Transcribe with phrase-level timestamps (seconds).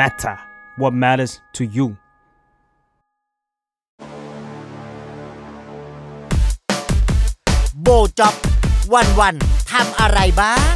[0.00, 0.36] matter
[0.80, 1.86] what matters to you
[7.82, 8.34] โบจ็อบ
[8.94, 10.74] วันวันๆทำอะไรบ้าง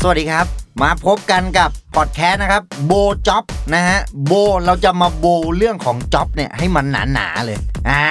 [0.00, 0.46] สวัสดีครับ
[0.82, 2.92] มาพบกันกับพอดแคสต์นะครับโบ
[3.28, 3.44] จ็อบ
[3.74, 4.32] นะฮะโบ
[4.64, 5.26] เราจะมาโบ
[5.56, 7.58] เรื่องของจ็อบเนี่ยให้มันหนาๆเลย
[7.90, 8.04] อ่า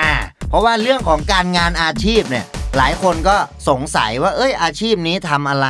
[0.49, 2.45] เพราะว่าเรื่องของการงานอาชีพเนี่ย
[2.77, 3.35] หลายคนก็
[3.69, 5.67] สงสัยว่า เอ้ยอาชีพนี้ทำอะไร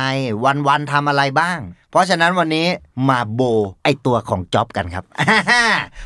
[0.68, 1.58] วันๆทำอะไรบ้าง
[1.90, 2.66] เพราะฉะนั้นวันนี้
[3.08, 3.40] มา blow
[3.84, 5.04] ไอตัวของ job กันครับ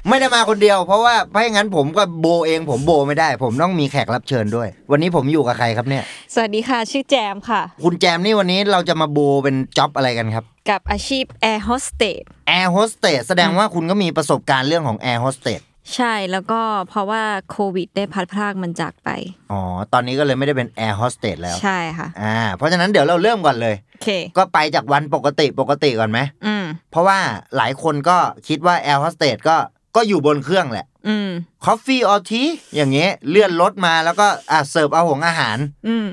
[0.09, 6.05] ไม่ได้มาคนเดียว เพราะว่าถ้าอย่างนั้นผมก็โบเองผมโบไม่ได้ ผมต้องมีแขกรับเชิญด้วย วันนี้ผมอยู่กับใครครับเนี่ย
[6.35, 15.61] สวัสดีค่ะ ชื่อแจมค่ะ คุณแจมนี่วันนี้เราจะมา blow เป็น job อะไรกันครับ กับอาชีพแอร์โฮสเตสแอร์โฮสเตสแสดงว่าคุณก็มีประสบการณ์เรื่องของแอร์โฮสเตส
[15.95, 19.11] ใช่แล้วก็เพราะว่าโควิด ได้พัดพรากมันจากไป
[19.53, 19.61] อ๋อ
[19.93, 27.19] ตอนนี้ก็เลยไม่ได้เป็นแอร์โฮสเตสแล้ว ใช่ค่ะ อ่า เพราะฉะนั้นเดี๋ยวเราเริ่มก่อนเลยโอเคก็ไปจากวันปกติปกติก่อนไหมอืมเพราะว่า
[27.57, 28.17] หลายคนก็
[28.49, 29.57] คิดว่าแอร์โฮสเตสก็
[29.97, 31.29] ก็อยู่บนเครื่องแหละอืม
[31.65, 32.43] coffee or tea
[32.77, 36.07] อย่างเงี้ยเลื่อนรถมาแล้วก็อะเสิร์ฟเอาหงอาหาร อืม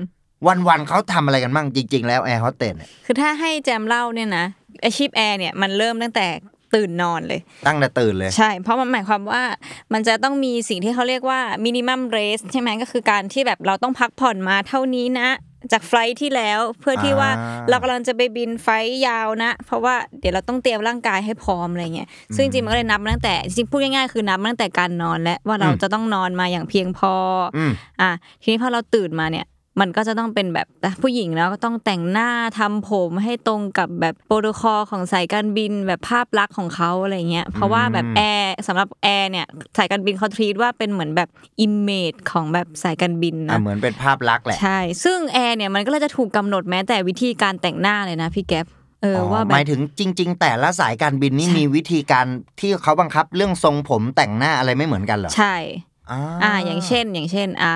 [0.48, 4.46] วันๆเขาทำอะไรกันบ้างจริง ๆ แล้วแอร์โฮสเตสเนี่ยคือถ้าให้แจมเล่าเนี่ยนะ
[4.84, 6.28] อาชีพแอร์เนี่ยมันเริ่มตั้งแต่
[6.76, 9.44] ตื่นนอนเลย ตั้งแต่ตื่นเลย ใช่ เพราะมันหมายความว่า
[9.94, 15.30] มันจะต้องมีสิ่งที่เขาเรียกว่า minimum rest ใช่ไหมก็คือการที่แบบเราต้องพักผ่อนมาเท่านี้นะ
[15.72, 27.14] จาก flight ที่แล้วเพื่อที่ว่าอ่าเรากำลังจะไปบิน flight ยาวนะ เพราะว่าเดี๋ยวเราต้องเตรียมร่างกายให้พร้อมอะไรเงี้ยซึ่งจริงๆมันก็เลยนับตั้งแต่จริงๆพูดง่ายๆคือนับตั้งแต่การนอนและว่าเราจะต้องนอนมาอย่างเพียงพอ
[27.56, 29.46] ออืมอะทีนี้พอเราตื่นมาเนี่ย
[29.80, 30.68] มันก็จะต้องเป็นแบบ
[31.02, 39.46] ผู้หญิงแล้วก็ต้องแต่งหน้าทำผมให้ตรงกับแบบโปรโตคอลของสายการบินแบบภาพลักษณ์ของเขาอะไรเงี้ยเพราะว่าแบบแอร์สำหรับแอร์เนี่ย
[39.78, 41.30] สายการบินเขา treat ว่าเป็นเหมือนแบบ
[41.62, 48.66] image ของแบบสายการบินอะนะเหมือนเป็นภาพลักษณ์แหละใช่ซึ่งแอร์เนี่ยมันก็เลยจะถูกกำหนดแม้แต่วิธีการแต่งหน้าเลยนะพี่แก๊ป
[49.02, 52.26] เอออว่าแบบ หมายถึงจริง ๆ แต่ละสายการบินนี่มีวิธีการ
[52.60, 55.56] ที่เขาบังคับเรื่องทรงผมแต่งหน้าอะไรไม่เหมือนกันเหรอใช่
[56.12, 57.74] อ่าอ่าอย่างเช่น อย่างเช่นอ่า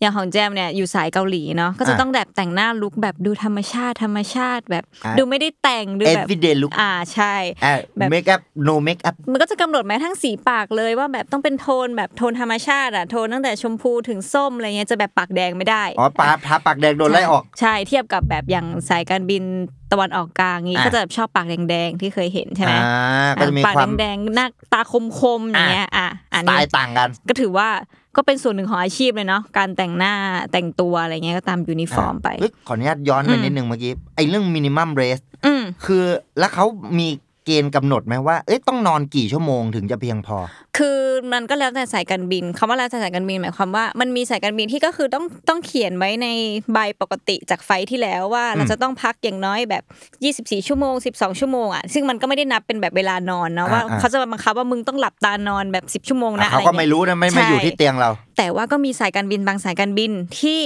[0.00, 19.44] อย่างของแจมเนี่ยอยู่สายเกาหลีเนาะก็จะอะต้องแบบแต่งหน้าลุคแบบดูธรรมชาติธรรมชาติแบบอะดูไม่ได้แต่งดูแบบ everyday look อ่าใช่อะแบบ make up no make up มันก็จะกำหนดแม้ทั้งสีปากเลยว่าแบบต้องเป็นโทนแบบโทนธรรมชาติอะโทนตั้งแต่ชมพูถึงส้มอะไรเงี้ยจะแบบปากแดงไม่ได้อ๋อปาทาปากแดงโดนไล่ออกใช่เทียบกับแบบอย่างสายการบิน
[19.92, 24.80] ตะวันออกกลางงี้อะก็จะแบบชอบปากแดงๆที่เคยเห็นใช่ไหมอ่าก็จะมีปากความแดงๆหน้าตา
[25.20, 27.68] คมๆอย่างเงี้ยอะอันสไตนี้ล์ต่างกัน ก็ถือว่า
[28.16, 30.12] ก็เป็นส่วนหนึ่งของอาชีพเลยเนาะการแต่งหน้า
[30.52, 36.04] แต่งตัวอะไรเงี้ยก็ตามยูนิฟอร์มไปเฮ้ยขออนุญาตย้อนไปอืมนิดนึงเมื่อกี้ไอ้เรื่อง minimum rest อืมคือ
[36.38, 36.64] แล้วเขา
[36.98, 37.08] มี
[37.44, 40.36] เกณฑ์กำหนดไหมว่า เอ้ยต้องนอนกี่ชั่วโมงถึงจะเพียงพอ
[40.78, 41.00] คือ
[41.32, 46.28] มันก็แล้วแต่สายการบินคำว่าแล้วแต่สายการบินหมายความว่ามันมีสายการบินที่ก็คือต้องต้องเขียนไว้ใน
[46.72, 49.82] ใบปกติจาก flight ที่แล้วว่าเราจะต้องพักอย่างน้อยแบบ
[50.24, 60.60] 24 ชั่วโมง 12 ชั่วโมงอะซึ่งมันก็ไม่ได้นับเป็นแบบเวลานอนนะว่าอ่าๆเขาจะมาบังคับว่ามึงต้องหลับตานอนแบบ 10 ชั่วโมงนะเขาอะไรก็เงี้ยไม่รู้นะไม่ไม่ใช่อยู่ที่เตียงเรา แต่ว่าก็มีสายการบินบางสายการบินที่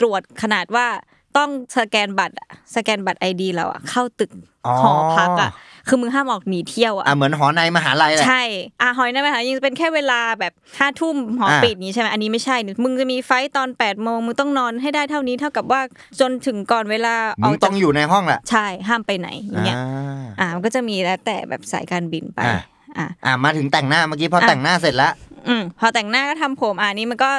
[0.00, 0.86] ตรวจขนาดว่า
[1.36, 4.30] ต้องสแกนบัตรอะสแกนบัตรไอดีเราอะเข้าตึก
[4.66, 5.50] อ๋อหอพักอะ
[5.88, 8.42] คือมึงห้ามออกหนีเที่ยวอะอะเหมือนหอในมหาลัยแหละใช่
[8.82, 15.80] อะหอยนั่นไหมคะยังเป็นแค่เวลาแบบห้าทุ่มหออ่าปิดนี้ใช่ไหมอันนี้ไม่ใช่มึงจะมีไฟต์ตอน8ปดโมงมึงต้องนอนให้ได้เท่านี้เท่ากับว่า
[16.20, 22.62] จนถึงก่อนเวลาอมึองกต้จาอกงอยู่ในห้องแหละใช่ห้ามไปไหนอย่างเงี้ยอ่าอ่ามันก็จะมีแล้วแต่แบบสายการบินไปอะ
[22.98, 25.12] อะอะมาถึงแต่งหน้าเมื่อกี้พอแต่งหน้าเสร็จแล้ว
[25.48, 27.30] อืมพอแต่งหน้าก็ทำผมอ่านี้มันก็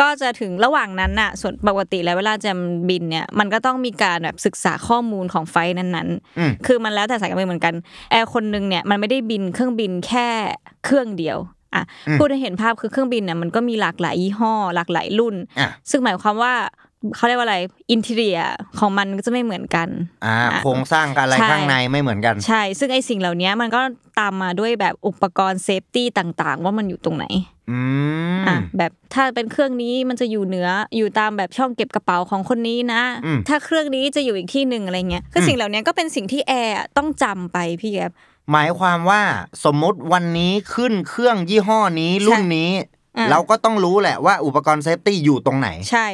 [0.00, 2.52] ก็จะถึงระหว่างนั้นน่ะ ส่วนปกติแล้วเวลาจะ
[2.88, 6.08] บินเนี่ยมันก็ต้องมีการแบบศึกษาข้อมูลของไฟล์นั้น
[6.38, 7.74] อืมๆคือมันแล้วแต่สายการบินเหมือนกัน
[8.10, 10.28] แอร์คนนึงเนี่ยมันไม่ได้บินเครื่องบินแค่
[10.84, 11.38] เครื่องเดียว
[11.74, 11.82] อะ
[12.18, 16.54] พูดให้เห็นภาพคือเครื่องบินเนี่ยมันก็มีหลากหลายยี่ห้อ หลากหลายรุ่นอะซึ่งหมายความว่า
[17.16, 17.58] เขาเรียกว่าอะไร
[17.90, 18.38] อินเท i รีย
[18.78, 19.88] ของมันก็จะไม่เหมือนกัน
[20.26, 23.80] อ่าอะโครงสร้างกับอะไรใช่ข้างในไม่เหมือนกัน ใช่ ซึ่งไอ้สิ่งเหล่านี้มันก็
[24.18, 27.26] ตามมาด้วยแบบอุปกรณ์ safety ต่าง ๆ ว่ามันอยู่ตรงไหน
[27.70, 27.80] อื
[28.38, 38.12] มอะแบบถ้าเป็นเครื่องนี้มันจะอยู่เหนืออยู่ตามแบบช่องเก็บกระเป๋าของคนนี้นะอืมถ้าเครื่องนี้จะอยู่อีกที่หนึ่งอะไรเงี้ยคืออมสิ่งเหล่านี้ก็เป็นสิ่งที่แอร์ต้องจำไปพี่แก๊ป
[38.52, 39.22] หมายความว่า
[39.64, 42.86] สมมติวันนี้ขึ้นเครื่องยี่ห้อนี้รุ่นนี้อะ
[43.30, 46.06] เราก็ต้องรู้แหละว่าอุปกรณ์ safety อยู่ตรงไหน ใช่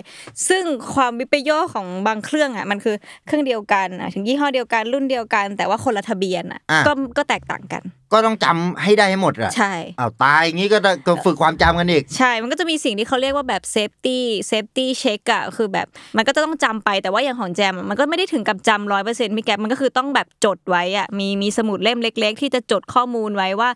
[0.48, 0.64] ซึ่ง
[0.94, 2.96] ความวิปโยคของบางเครื่องอะมันคือ
[3.26, 15.86] เครื่องเดียวกันอะถึงยี่ห้อเดียวกันรุ่นเดียวกัน แต่ว่าคนละทะเบียนอะอะก็ก็แตกต่างกัน ก็ต้องจำให้ได้ให้หมดอะใช่อ้าวตายอย่างนี้ก็ต้องก็ฝึกความจำกันอีก ใช่ มันก็จะมีสิ่งที่เขาเรียกว่าแบบ safety safety check อะคือแบบ
[16.16, 23.70] มันก็จะต้องจำไปแต่ว่าอย่างของแจมอะมันก็ไม่ได้ถึงกับจำร้อยเปอร์เซ็นต์พี่แก๊ปมันก็คือต้องแบบจดไว้อะมีมีสมุดเล่มเล็ก ๆ ที่จะจดข้อมูลไว้ว่า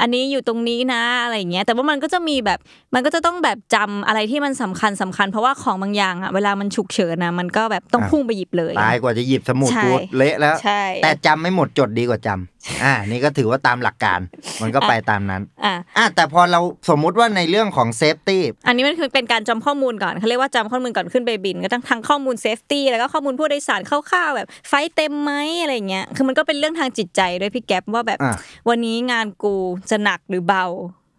[0.00, 2.58] อันนี้อยู่ตรงนี้นะอะไรอย่างเงี้ยแต่ว่ามันก็จะมีแบบ
[2.94, 14.20] มันก็จะต้องแบบจำอะไรที่มันสำคัญสำคัญ เพราะว่าของบางอย่างอะเวลามันฉุกเฉินนะมันก็แบบต้องอะพุ่งไปหยิบเลยตายกว่าจะหยิบสมุดใช่กูเละแล้วใช่แต่จำไม่หมดจดดีกว่าจำอ่า นี่ก็ถือว่าตามหลักการ
[14.62, 16.60] มันก็ไปตามนั้น อะอะแต่พอเรา
[16.90, 25.32] สมมุติว่าในเรื่องของ safetyอันนี้มันคือเป็นการจำข้อมูลก่อนเขาเรียกว่าจำข้อมูลก่อนขึ้นไปบิน ก็ต้องทั้งข้อมูล safety แล้วก็ข้อมูลผู้โดยสารคร่าวๆแบบ flight เต็มไหม
[25.62, 28.34] อะไรเงี้ยคือมันก็เป็นเรื่องทางจิตใจด้วยพี่แก๊ปว่าแบบอะ
[28.68, 29.54] วันนี้งานกู
[29.90, 30.64] จะหนักหรือเบา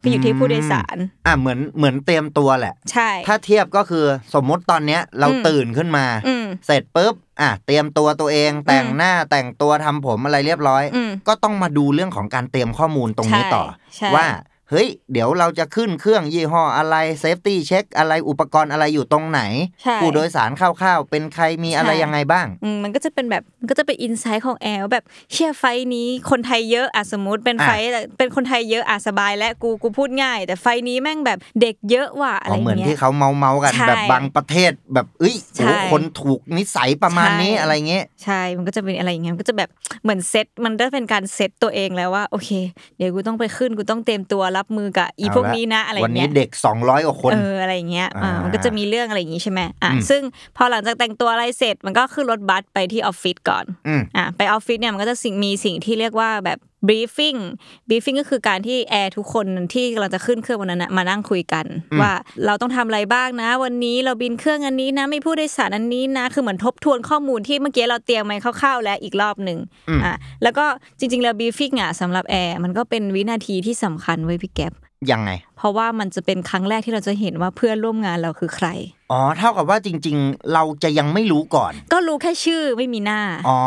[0.01, 13.63] ก็อยู่ที่ผู้โดยสาร อะเหมือนเหมือนเตรียมตัวแหละ ใช่ ถ้าเทียบก็คือสมมติตอนเนี้ยเราอืมตื่นขึ้นมาอืมเสร็จปุ๊บอะเตรียมตัวตัวเองแต่งอืมหน้าแต่งตัวทำผมอะไรเรียบร้อยอืมก็ต้องมาดูเรื่องของการเตรียมข้อมูลตรงนี้ใช่ต่อ
[13.95, 14.25] ใช่ว่า
[14.71, 19.41] เฮ้ย เดี๋ยวเราจะขึ้นเครื่องยี่ห้ออะไร safety check อะไรอุปกรณ์อะไรอยู่ตรงไหน
[19.83, 27.85] ใช่ผู้โดยสารคร่าวๆ เป็นใครมีอะไรใช่ยังไงบ้างอืมมันก็จะเป็นแบบมันก็จะเป็นอินไซต์ของแอลแบบเชื่อไฟท์นี้คนไทยเยอะอะสมมติเป็นอะไฟท์
[28.17, 39.69] เป็นคนไทยเยอะอะสบายและกูกูพูดง่าย แต่ไฟท์นี้แม่งแบบเด็กเยอะว่ะอะไรอ๋อเหมือนเงี้ที่ยเขาเมาเมาๆกันใช่แบบบางประเทศแบบเอ้ยใช่โอ้คนถูกนิสัยประมาณนี้ใช่อะไรเงี้ยใช่มันก็จะเป็นอะไรอย่างเงี้ยมันก็จะแบบ
[40.03, 42.49] เหมือนเซตมันได้เป็นการเซตตัวเองแล้วว่าโอเค
[42.97, 50.21] เดี๋ยวกูต้องไปขึ้นกูต้องเตรียมตัวรับมือกับอีเอาพวกละนี้นะอะไรวันนี้เงี้ยเด็ก 200กว่าคนเอออะไรอย่างเงี้ยอ่าอ่ามัมันก็จะมีเรื่องอะไรอย่างงี้ใช่ไหมอะอืมซึ่ง
[50.57, 57.39] พอหลังจากแต่งตัวอะไรเสร็จมันก็ขึ้นรถบัสไปที่ออฟฟิศก่อนอืมอะไปออฟฟิศเนี่ยมันก็จะสิ่งมีสิ่งที่เรียกว่าแบบ briefing
[57.87, 62.13] briefing ก็คือการที่แอร์ทุกคนที่กำลังจะขึ้นเครื่องวันนั้นนะมานั่งคุยกันอืมว่า
[62.45, 69.59] เราต้องทำอะไรบ้างนะ วันนี้เราบินเครื่องอันนี้นะมีผู้โดยสารอันนี้นะ คือเหมือนทบทวนข้อมูลที่เมื่อกี้เราเตรียมไว้คร่าวๆแล้วอีกรอบหนึ่ง
[70.03, 70.65] อะแล้วก็
[70.99, 74.73] จริงๆแล้ว briefing อะสำหรับแอร์มันก็เป็นวินาทีที่สำคัญไว้ยพี่แก๊ป
[75.11, 78.67] ยังไง เพราะว่ามันจะเป็นครั้งแรกที่เราจะเห็นว่าเพื่อนร่วมงานเราคือใคร
[79.11, 83.59] อ๋อ เท่ากับว่าจริง ๆ เราจะยังไม่รู้ก่อน ก็รู้แค่ชื่อไม่มีหน้า อ๋อ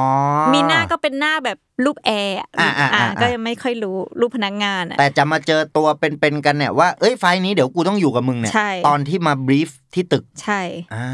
[0.55, 10.61] มีหน้าก็เป็นหน้าแบบรูปแอร์อะอ่าอ่าอ่าก็ยังไม่ค่อยรู้รูปพนักงานอะแต่จะมาเจอตัวเป็นๆกันเนี่ยว่าเอ้ยไฟล์นี้เดี๋ยวกูต้องอยู่กับมึงเนี่ยใช่ตอนที่มาบรีฟที่ตึกใช่
[10.95, 11.07] อ่า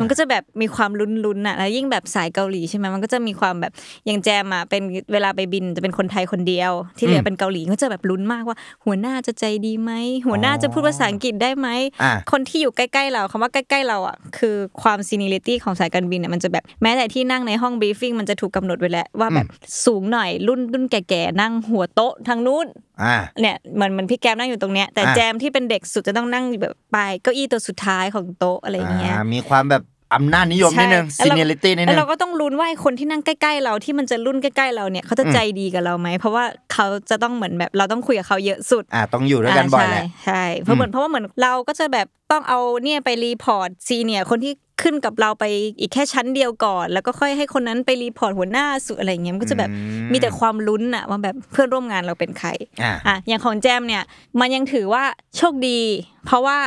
[0.00, 3.72] มันก็จะแบบมีความลุ้นๆน่ะแล้วยิ่งแบบสายเกาหลีใช่ไหมมันก็จะมีความแบบ
[4.06, 4.82] อย่างแจมอะเป็น
[5.12, 9.92] เวลาไปบินจะเป็นคนไทยคนเดียว ที่เหลือเป็นเกาหลีก็จะแบบลุ้นมากว่า หัวหน้าจะใจดีไหม
[10.26, 11.68] หัวหน้าจะพูดภาษาอังกฤษได้ไหม
[12.02, 19.46] อ่าคนที่อยู่ใกล้ๆเราคำว่าใกล้ๆเราอะคือความซีเนียริตี้ของสายการบินเนี่ยมันจะแบบแม้แต่ที่นั่งในห้องบรีฟิ่งมันจะถูกกำหนดไว้แล้วว่าแบบ
[19.84, 22.66] สูงหน่อยรุ่นรุ่นแก่ๆนั่งหัวโต๊ะทางนู้น
[23.02, 29.82] อ่าเนี่ยเหมือนเหมือนพี่แกมนั่งอยู่ตรงเนี้ยแต่อะแจมที่เป็นเด็กสุดจะต้องนั่งอยู่แบบปลายเก้าอี้ตัวสุดท้ายของโต๊ะอะไรอย่างเงี้ยอ่ามีความแบบ
[30.14, 44.52] อำนาจนิยมนิดนึงใช่ seniority นิดนึงแล้วเราก็ต้องลุ้นว่าไอ้คนที่นั่งใกล้ๆเราที่มันจะรุ่นใกล้ๆเราเนี่ยเขาจะใจดีกับเราไหมเพราะว่าเขาจะต้องเหมือนแบบเราต้องคุยกับเขาเยอะสุดอ่าต้องอยู่ด้วยกันบ่อยแหละาใช่ใช่เพราะเหมือนเพราะว่าเหมือนเราก็จะแบบต้องเอาเนี่ยไป report senior คนที่
[44.82, 45.44] ขึ้นกับเราไป
[45.80, 52.48] อีกแค่ชั้นเดียวก่อน แล้วก็ค่อยให้คนนั้นไป report หัวหน้าสุดอะไรเงี้ยมันก็จะแบบอืมมีแต่ความลุ้นอะว่าแบบเพื่อนร่วมงานเราเป็นใคร
[52.82, 54.02] อ่าอะอย่างของแจมเนี่ย
[54.40, 55.04] มันยังถือว่า
[55.36, 55.80] โชคดี
[56.26, 56.58] เพราะว่า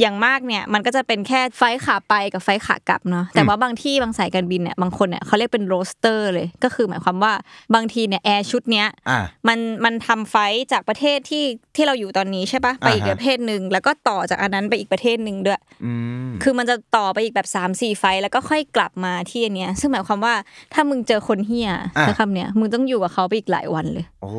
[0.00, 7.32] อย่างมากเนี่ยมันก็จะเป็นแค่ flight ขาไปกับ flight ขากลับเนาะแต่ว่าบางที่บางสายการบินเนี่ยบางคนเนี่ยเขาเรียกเป็น roster เลยก็คือหมายความว่า
[7.74, 9.18] บางทีเนี่ยแอร์ชุดเนี้ยอ่า
[9.48, 11.44] มันมันทำ flight จากประเทศที่
[11.76, 15.92] ที่เราอยู่ตอนนี้ใช่ปะไปอีกอ่าฮะประเทศหนึ่งแล้วก็ต่อจากอันนั้นไปอีกประเทศหนึ่งด้วยอื
[16.28, 20.34] มคือมันจะต่อไปอีกแบบสามสี่ flight แล้วก็ค่อยกลับมาที่อันเนี้ยซึ่งหมายความว่า
[20.74, 24.30] ถ้ามึงเจอคนเหี้ยอะใช้คำเนี้ยมึงต้องอยู่กับเขาไปอีกหลายวันเลยโอ้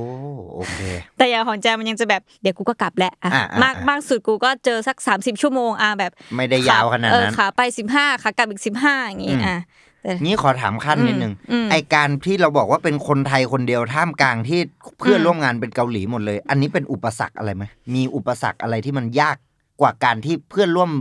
[0.54, 0.78] โอเค
[1.18, 7.62] แต่อย่างของแจมมันยังจะแบบเดี๋ยวกูก็กลับแหละอะอะอะมากอะมากสุดกูก็เจอสัก 30ชั่วโมงอะแบบ ไม่ได้ยาวขนาดเออนั้นขาไป
[7.94, 9.60] 15ขากลับอีก15อย่างงี้อืมอะ
[10.04, 14.60] แต่งี้ขอถามขั้นนิดนึงอืมไอการที่เราบอกว่าเป็นคนไทยคนเดียวท่ามกลางที่
[15.00, 17.64] เพื่อนอืมร่วมงานเป็นเกาหลีหมดเลย อันนี้เป็นอุปสรรคอะไรไหม
[17.96, 19.38] มีอุปสรรคอะไรที่มันยาก
[19.82, 20.92] กว่าการที่เพื่อนร่วม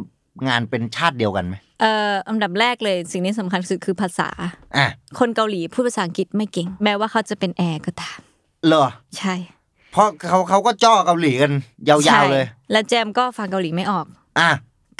[0.48, 4.28] งานเป็นชาติเดียวกันไหมเอ่ออันดับแรกเลยสิ่งที่สำคัญสุดคือภาษา
[4.76, 8.18] อะคนเกาหลีพูดภาษาอังกฤษไม่เก่ง แม้ว่าเขาจะเป็นแอร์ก็ตาม
[8.66, 8.86] เหรอ
[9.18, 9.34] ใช่
[9.92, 11.52] เพราะเขาเขาก็จ้อเกาหลีกัน
[11.88, 14.06] ยาวๆเลยใช่และแจมก็ฟังเกาหลีไม่ออก
[14.40, 14.50] อะ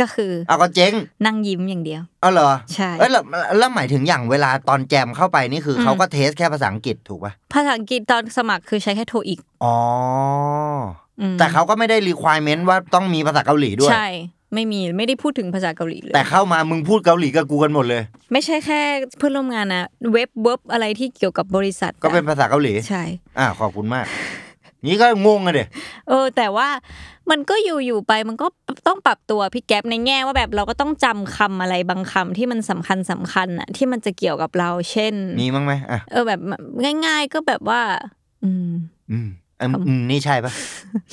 [0.01, 0.93] ก็คือเอาก็เจ๊ง
[1.27, 3.23] นั่งยิ้มอย่างเดียวเอาเหรอใช่เอ้ยแล้ว
[3.59, 9.77] แล้วหมายถึงอย่างเวลาตอนแจมเข้าไปนี่คืออมเขาก็ test แค่ภาษาอังกฤษถูกป่ะภาษาอังกฤษตอนสมัครคือใช้แค่ TOEIC อ๋อ
[11.39, 14.09] แต่เขาก็ไม่ได้ requirement ว่าต้องมีภาษาเกาหลีด้วย ใช่
[14.55, 18.03] ไม่มีไม่ได้พูดถึงภาษาเกาหลีเลยแต่เข้ามามึงพูดเกาหลีกับกูกันหมดเลย
[18.33, 18.81] ไม่ใช่แค่
[19.19, 23.03] เพื่อนร่วมงานนะเว็บเว็บอะไรที่เกี่ยวกับบริษัท ก็เป็นภาษาเกาหลีใช่
[23.39, 24.07] อ่าขอบคุณมาก
[24.87, 25.65] นี่ก็งงอะเด็
[26.09, 26.69] เออ แต่ว่า
[27.31, 28.47] มันก็อยู่อยู่ไปมันก็
[28.87, 36.41] ต้องปรับตัวพี่แก๊ปในแง่ว่าแบบเราก็ต้องจำคำอะไรบางคำที่มันสำคัญสำคัญอะที่มันจะเกี่ยวกับเราเช่น มีมั้งไหมอะเออแบบ
[37.07, 37.81] ง่าย ๆ ก็แบบว่า
[38.45, 38.73] อืม
[39.11, 39.29] อืม
[39.61, 40.53] อืมอืมนี่ใช่ปะ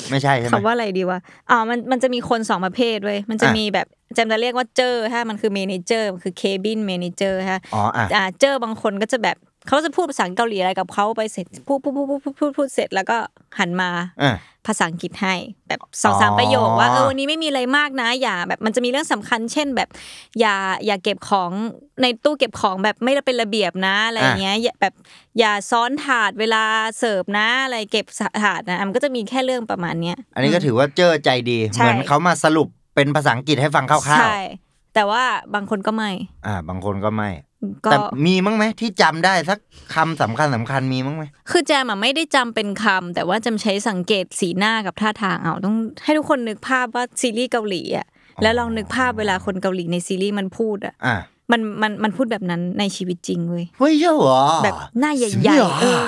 [0.10, 1.20] ไม่ใช่ใช่ไหมคำว่าอะไรดีวะ
[1.50, 13.18] อ๋อมันมันจะมีคนสองประเภทเว้ยมันจะอะมีแบบแจมจะเรียกว่าเจอถ้ามันคือ manager มันคือ cabin manager ฮะอ๋ออะอ่าเจอบางคนก็จะแบบ เขาจะพูดภาษาเกาหลีอะไรกับเขาไปเสร็จพูดพูดพูดพูดพูดพูดพูดเสร็จแล้วก็
[13.60, 13.90] หันมา
[14.24, 14.36] อะ
[14.68, 15.36] ภาษาอังกฤษให้
[15.68, 19.90] แบบสองสามอ๋อประโยคว่าเออวันนี้ไม่มีอะไรมากนะ อย่าแบบมันจะมีเรื่องสำคัญ เช่นแบบ
[20.40, 20.56] อย่า
[20.86, 21.52] อย่าเก็บของ
[22.02, 24.94] ในตู้เก็บของแบบไม่ได้เป็นระเบียบนะอะไรอย่างเงี้ยอย่าแบบ
[25.40, 26.64] อย่าซ้อนถาดเวลา
[27.00, 28.06] เสิร์ฟนะอะไรเก็บ
[28.44, 34.40] ถาดนะมันก็จะมีแค่เรื่องประมาณเนี้ยอันนี้ก็ถือว่าเจอใจดีใช่เหมือนเขามาสรุปเป็นภาษาอังกฤษให้ฟังคร่าวใช่
[34.96, 35.24] แต่ว่า
[35.56, 37.55] บางคนก็ไม่ๆอ่า บางคนก็ไม่ก็
[37.92, 39.60] แต่มีมั้งไหมที่จำได้สัก
[39.96, 48.08] คำสำคัญสำคัญมีมั้งไหมคือแจมอะไม่ได้จำเป็นคำแต่ว่าจำใช้สังเกตสีหน้ากับท่าทางเอาต้องให้ทุกคนนึกภาพว่าซีรีส์เกาหลีอะ
[48.42, 51.16] แล้วลองนึกภาพเวลาคนเกาหลีในซีรีส์มันพูดอะอ่า
[51.52, 56.04] มันมันมันพูดแบบนั้นในชีวิตจริงเว้ยเฮ้ยเจ้าเหรอแบบหน้าใหญ่ๆเออ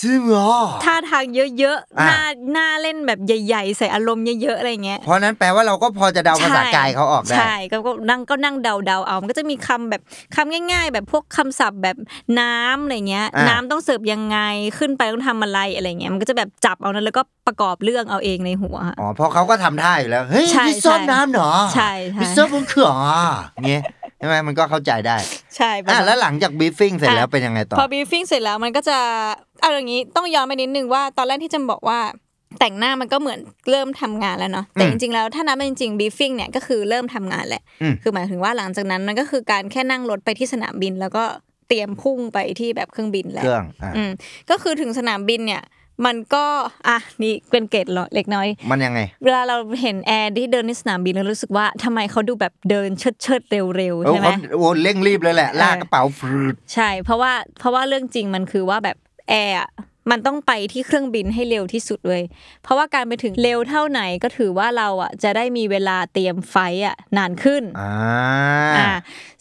[0.00, 0.52] ซึ่งเหรอ
[0.84, 1.24] ท่าทาง
[1.58, 2.20] เยอะๆอะหน้า
[2.52, 10.02] หน้าเล่นแบบใหญ่ ๆ ใส่อารมณ์เยอะๆอะไรเงี้ย เพราะนั้นแปลว่าเราก็พอจะเดาภาษากายเขาออกได้ ใช่ ก็ก็นั่งก็นั่งเดาเดาๆเอา มันก็จะมีคำแบบ
[10.34, 11.96] คำง่าย ๆ แบบพวกคำศัพท์แบบ
[12.40, 14.38] น้ำอะไรเงี้ยอะน้ำต้องเสิร์ฟยังไง
[14.78, 22.92] ขึ้นไปต้องทำอะไรอะไรเงี้ย มันก็จะแบบจับเอานั้นแล้วก็ประกอบเรื่องเอาเองในหัว อ๋อ เพราะเขาก็ทำท่าอยู่แล้ว เฮ้ยใช่พี่ซ่อนใช่น้ำเหรอใช่ใช่พี่ซ่อนบนเขื่อน
[23.56, 23.82] อะเงี้ย
[24.18, 25.16] ใช่ไหมมันก็เข้าใจได้
[25.56, 28.98] ใช่ประอะมาณแล้วหลังจาก briefing เสร็จแล้วอะเป็นยังไงต่อ พอ briefing เสร็จแล้วมันก็จะ
[29.64, 32.00] เอาอย่างนี้ต้องย้อนไปนิดนึงว่าตอนแรกที่จะบอกว่า
[32.60, 33.40] แต่งหน้ามันก็เหมือน
[33.70, 41.24] เริ่มทำงานแล้วเนาะแต่อืมจริงๆแล้วถ้านับเป็นจริง briefing เนี่ยก็คือเริ่มทำงานแหละอืมคือหมายถึงว่าหลังจากนั้นมันก็คือการแค่นั่งรถไปที่สนามบิน แล้วก็
[41.68, 44.10] เตรียมพุ่งไปที่แบบเครื่องบินแหเคละรื่องอะอืม
[44.50, 45.62] ก็คือถึงสนามบินเนี่ย
[46.06, 46.44] มันก็
[46.88, 58.96] อะนี่เป็นเกร็ดเล็กน้อย มันยังไง เวลาเราเห็นแอร์ที่เดินในสนามบินเรารู้สึกว่าทำไมเขาดูแบบเดินเชิดเชิดๆเร็วๆโอ้ใช่ไหมเขาโอ้เร่งรีบเลยแหละเออลากกระเป๋าฟืดใช่ เพราะว่าเพราะว่าเรื่องจริงมันคือว่าแบบ
[59.28, 59.68] แอร์อะ
[60.10, 62.22] มันต้องไปที่เครื่องบินให้เร็วที่สุดเลย
[62.62, 67.92] เพราะว่าการไปถึงเร็วเท่าไหนก็ถือว่าเราอะจะได้มีเวลาเตรียม flight อะนานขึ้นอ่า
[68.76, 68.90] อ่า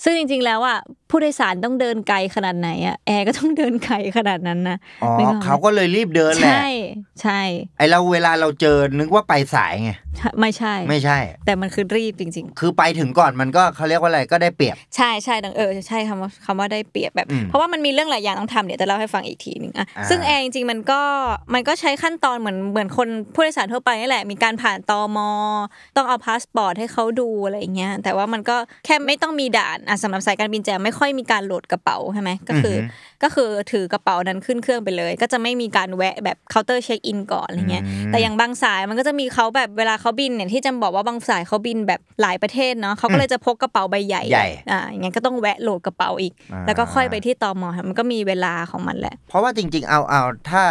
[0.04, 0.78] ซึ่งจริงๆแล้วอะ
[1.16, 6.68] ผู้โดยสารต้องเดินไกลขนาดไหนอะแอร์ก็ต้องเดินไกลขนาดนั้นนะอ๋อนึกออกไหมเขาก็เลยรีบเดินแหละใช่
[7.22, 7.42] ใช่
[7.78, 9.92] ไอเราเวลาเราเจอนึกว่าไปสายไง
[10.40, 21.02] ไม่ใช่ ไม่ใช่ แต่มันคือรีบจริง ๆ คือไปถึงก่อนมันก็เขาเรียกว่าอะไรก็ได้เปรียบ ใช่ใช่ดังเออใช่คำว่าคำว่าได้เปรียบแบบอืมเพราะว่ามันมีเรื่องหลายอย่างต้องทำเดี๋ยวจะเล่าให้ฟังอีกทีหนึ่งอะอ่าซึ่งแอร์จริงๆมันก็
[21.54, 25.18] มันก็ใช้ขั้นตอนเหมือนเหมือนคนผู้โดยสารทั่วไปนี่แหละมีการผ่านตม
[25.96, 32.86] ต้องเอาพาสปอร์ตให้เขาดูอะไรอย่างเงี้ยแต่ว่ามันก็แค่ไม่ต้องมีด่านอะสำหรับสายการบินแจมไม่ค่อยมีการโหลดกระเป๋าใช่ไหมก็คืออ
[33.24, 50.64] ก็คือถือกระเป๋านั้นขึ้นเครื่องไปเลย ก็จะไม่มีการแวะแบบเคาน์เตอร์เช็คอินก่อนอะไรเงี้ยอืมแต่อย่างบางสายมันก็จะมีเขาแบบเวลาเขาบินเนี่ยที่แจมบอกว่าบางสายเขาบินแบบหลายประเทศเนาะเขาก็เลยจะพกกระเป๋าใบใหญ่ใหญ่อ่าอย่างเงี้ยก็ต้องแวะโหลดกระเป๋าอีกอ่าแล้วก็ค่อยไปที่ตมค่ะมันก็มีเวลาของมันแหละ เพราะว่าจริง ๆ เอาเอาถ้า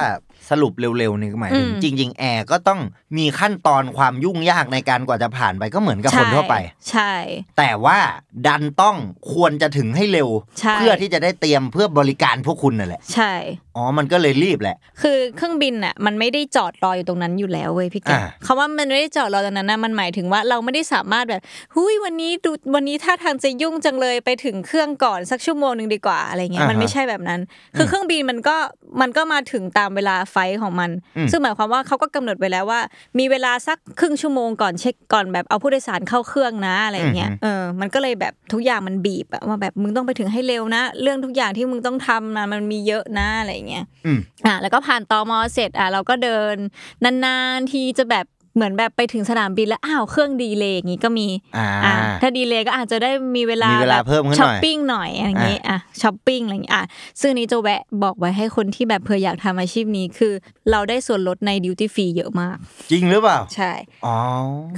[0.50, 2.80] สรุปเร็วๆนี่ก็หมายถึงอืมจริง ๆ แอร์ก็ต้อง
[3.18, 6.56] มีขั้นตอนความยุ่งยากในการกว่าจะผ่านไปก็เหมือนกับคนทั่วไป
[6.90, 7.12] ใช่
[7.58, 7.98] แต่ว่า
[8.46, 8.96] ดันต้อง
[9.32, 10.28] ควรจะถึงให้เร็ว
[10.60, 13.34] ใช่เพื่อที่จะได้เตรียมเพื่อบริการพวกคุณนั่นแหละ ใช่
[13.76, 21.40] อ๋อ มันก็เลยรีบแหละ คือเครื่องบินน่ะมันไม่ได้จอดรออยู่ตรงนั้นอยู่แล้วเว้ยพี่แกอ่าคำว่ามันไม่ได้จอดรอตรงนั้นนะมันหมายถึงว่าเราไม่ได้สามารถแบบ
[21.74, 27.40] หุยวันนี้ดูวันนี้ท่าทางจะยุ่งจังเลยไปถึงเครื่องก่อนสักชั่วโมงหนึ่งดีกว่าอะไรเงี้ยอ่าฮะมันไม่ใช่แบบนั้น
[27.76, 28.56] คือเครื่องบินมันก็
[29.00, 32.80] มันก็มาถึงตามเวลาไฟล์ของมันอืมซึ่งหมายความว่าเขาก็กำหนดไว้แล้วว่า
[33.18, 46.56] มีเวลาสักครึ่งชั่วโมงก่อนเช็คก่อนแบบเอาผู้โดยสารเข้าเครื่องนะอะไรเงี้ยเออมันก็เลยแบบทุกอย่างมันบีบอะว่าแบบมึงต้องไปถึงให้เร็วนะ เรื่องทุกอย่างที่มึงต้องทำนะมันมีเยอะนะอะไรเงี้ยอืมอะแล้วก็ผ่านตอมอเสร็จอะเราก็เดิน
[47.04, 56.84] นานๆทีจะแบบ เหมือนแบบไปถึงสนามบินแล้วอ้าวเครื่อง delay อย่างงี้ก็มีอ่าอะถ้า delay ก็อาจจะได้มีเวลามีเวลาแบบเพิ่มขึ้นหน่อยช้อปปิ้งหน่อยอะไรอย่างงี้อะช้อปปิ้งอะไรอย่างงี้อะ
[57.20, 60.32] ซึ่งอันนี้จะแวะบอกไว้ให้คนที่แบบเผื่ออยากทำอาชีพนี้คือ
[60.70, 62.56] เราได้ส่วนลดในดิวตี้ฟรีเยอะมาก
[62.90, 63.72] จริงหรือเปล่า ใช่
[64.06, 64.16] อ๋อ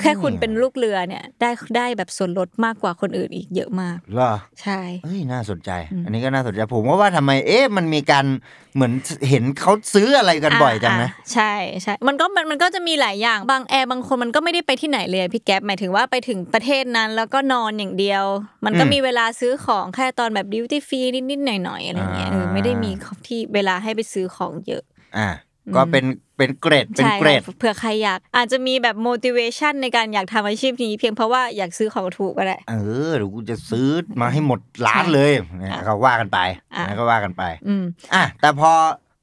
[0.00, 5.70] แค่คุณเป็นลูกเรือเนี่ยได้ได้แบบส่วนลดมากกว่าคนอื่นอีกเยอะมากเหรอใช่เอ้ยน่าสนใจ
[6.04, 8.26] อันนี้ก็น่าสนใจผมก็ว่าทำไมเอ๊ะมันมีการ
[8.74, 8.92] เหมือน
[9.28, 11.52] เห็นเขาซื้ออะไรกันบ่อยจังนะาใช่
[11.82, 18.24] ใช่มันก็มันมันก็จะมีหลายอย่างบางแอร์บางคนมันก็ไม่ได้ไปที่ไหนเลยพี่แก๊ปหมายถึงว่าไปถึงประเทศนั้น แล้วก็นอนอย่างเดียว
[18.64, 22.90] มันก็อืมมีเวลาซื้อของแค่ตอนแบบดิวตี้ฟรีนิดๆหน่อยๆอะไรเงี้ยอ่าเออไม่ได้มี
[23.26, 24.82] ที่เวลาให้ไปซื้อของเยอะ
[25.18, 25.28] อ่า
[25.76, 26.04] ก็เป็น
[26.36, 32.74] เป็นเกรดเป็นใช่เกรดค่ะเผื่อใครอยาก อาจจะมีแบบ motivation ในการอยากทำอาชีพนี้ เพียงเพราะว่าอยากซื้อของถูกก็ได้เอ
[33.08, 33.88] อเดี๋ยวกูจะซื้อ
[34.20, 35.30] มาให้หมดร้านเลย
[35.60, 36.38] เนี่ยอะก็ว่ากันไป
[36.74, 38.72] อะนะก็ว่ากันไป อืมอะแต่พอ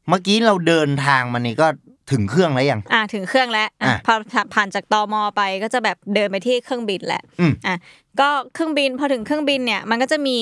[0.09, 1.67] เมื่อกี้เราเดินทางมานี่ก็
[2.13, 4.13] ถึงเครื่องแล้วยัง อะถึงเครื่องแล้วอะอะพอ
[4.53, 7.75] ผ่านจากตมไปก็จะแบบเดินไปที่เครื่องบินแหละอืมอะ
[8.19, 10.39] ก็เครื่องบินพอถึงเครื่องบินเนี่ยมันก็จะมี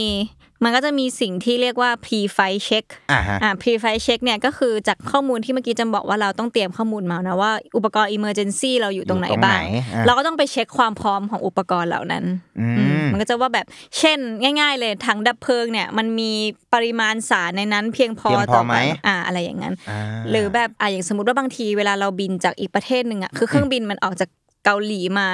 [0.63, 9.63] มันก็จะมีสิ่งที่เรียกว่า pre flight check อ่าฮะอ่า pre flight check เนี่ยก็คือจากข้อมูลที่เมื่อกี้จำบอกว่าเราต้องเตรียมข้อมูลมานะว่าอุปกรณ์ emergency เราอยู่ตรงไหนอยู่ตรงบ้างไหน
[9.93, 12.23] อ่าเราก็ต้องไปเช็คความพร้อมของอุปกรณ์เหล่านั้น
[12.59, 13.65] อืมอืมมันก็จะว่าแบบ
[13.97, 14.19] เช่น
[14.59, 16.31] ง่าย ๆ เลยถังดับเพลิงเนี่ยมันมี
[16.73, 19.99] ปริมาณสารในนั้นเพียงพอเพียงพอต่อไหมการอ่าอะไรอย่างนั้นอ่า
[20.29, 24.29] หรือแบบอะอย่างสมมติว่าบางทีเวลาเราบินจากอีกประเทศหนึ่งอะคือเครื่องบินมันออกจาก
[24.65, 25.29] เกาหลีมา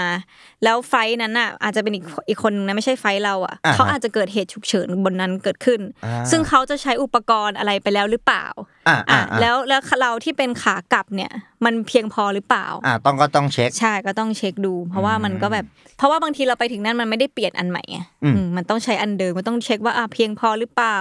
[0.64, 8.46] แล้วไฟล์นั้นอะอาจจะเป็นอีกอีกคนนึงนะไม่ใช่ไฟล์เราอะอ่าฮะเขาอาจจะเกิดเหตุฉุกเฉินบนนั้นเกิดขึ้นอ่าซึ่งเขาจะใช้อุปกรณ์อะไรไปแล้วหรือเปล่า
[8.88, 11.32] อ่าอ่าอะแล้วแล้วเราที่เป็นขากลับเนี่ย
[11.66, 15.66] มันเพียงพอหรือเปล่าอ่าต้องก็ต้องเช็คใช่ก็ต้องเช็คดู เพราะว่ามันก็แบบ
[15.98, 20.98] เพราะว่าบางทีเราไปถึงนั่นมันไม่ได้เปลี่ยนอันใหม่ไงอืมอืมมันต้องใช้อันเดิมมันต้องเช็คว่าอะเพียงพอหรือเปล่า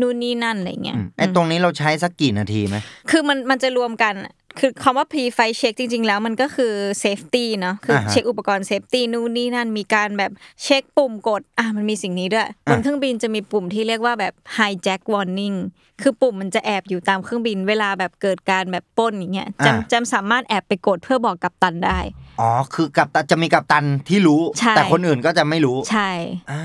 [0.00, 2.76] นู่นนี่นั่นอะไรเงี้ยอืมไอ้ตรงนี้เราใช้สักกี่นาทีไหม
[3.10, 6.72] คือมันมันจะรวมกันอะ คือคำว่า pre flight check จริง ๆ แล้วมันก็คือ
[7.02, 10.32] safety เนาะคืออาฮะเช็คอุปกรณ์ safety นู่นนี่นั่นมีการแบบ
[10.62, 15.56] เช็คปุ่มกดอะมันมีสิ่งนี้ด้วยบนเครื่องบินจะมีปุ่มที่เรียกว่าแบบ hijack warning
[16.02, 22.00] คือปุ่มมันจะแอบอยู่ตามเครื่องบิน เวลาแบบเกิดการแบบปล้นอย่างเงี้ยจำจำสามารถแอบไปกดเพื่อบอกกัปตันได้
[22.40, 26.10] อ๋อคือกับตันจะมีกับตันที่รู้ใช่แต่คนอื่นก็จะไม่รู้ใช่
[26.50, 26.60] อ่า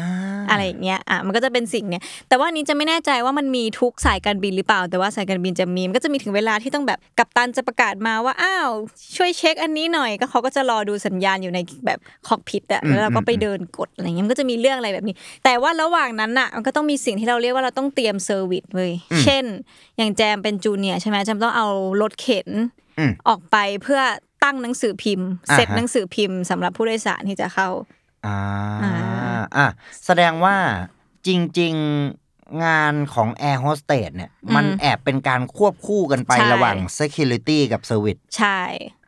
[0.50, 8.70] อะไรอย่างเงี้ยอะมันก็จะเป็นสิ่งเนี้ยแต่ว่าอันนี้จะไม่แน่ใจว่ามันมีทุกสายการบินหรือเปล่า แต่ว่าสายการบินจะมีมันก็จะมีถึงเวลาที่ต้องแบบกัปตันจะประกาศมาว่าอ้าว
[9.16, 18.92] ช่วยเช็คอันนี้หน่อยก็เขาก็จะรอดูสัญญาณอยู่ในแบบคอกพิทอะแล้วเราก็ไปเดินกดอะไรเงี้ยมันก็จะมีเรื่องอะไรแบบนี้ แต่ว่าระหว่างนั้นน่ะมันก็ต้องมีสิ่งที่เราเรียกว่าเราต้องเตรียมเซอร์วิสเลย
[19.24, 19.44] เช่น
[19.98, 21.68] อย่างแจมเป็นจูเนียร์ใช่ไหมแจมต้องเอา
[22.02, 22.50] รถเข็น
[23.00, 24.02] อืมออกไปเพื่อ
[24.44, 27.70] ตั้งหนังสือพิมพ์อ่าฮะเซตหนังสือพิมพ์สำหรับผู้โดยสารที่จะเข้า
[28.26, 28.38] อ่า
[28.84, 28.94] อ่า
[29.56, 29.68] อะ
[30.06, 30.56] แสดงว่า
[31.28, 31.74] จริง
[32.08, 32.21] ๆ
[32.65, 38.60] งานของ Air Hostess เนี่ย มันแอบเป็นการควบคู่กันไปใช่ระหว่าง Security กับ Service ใช่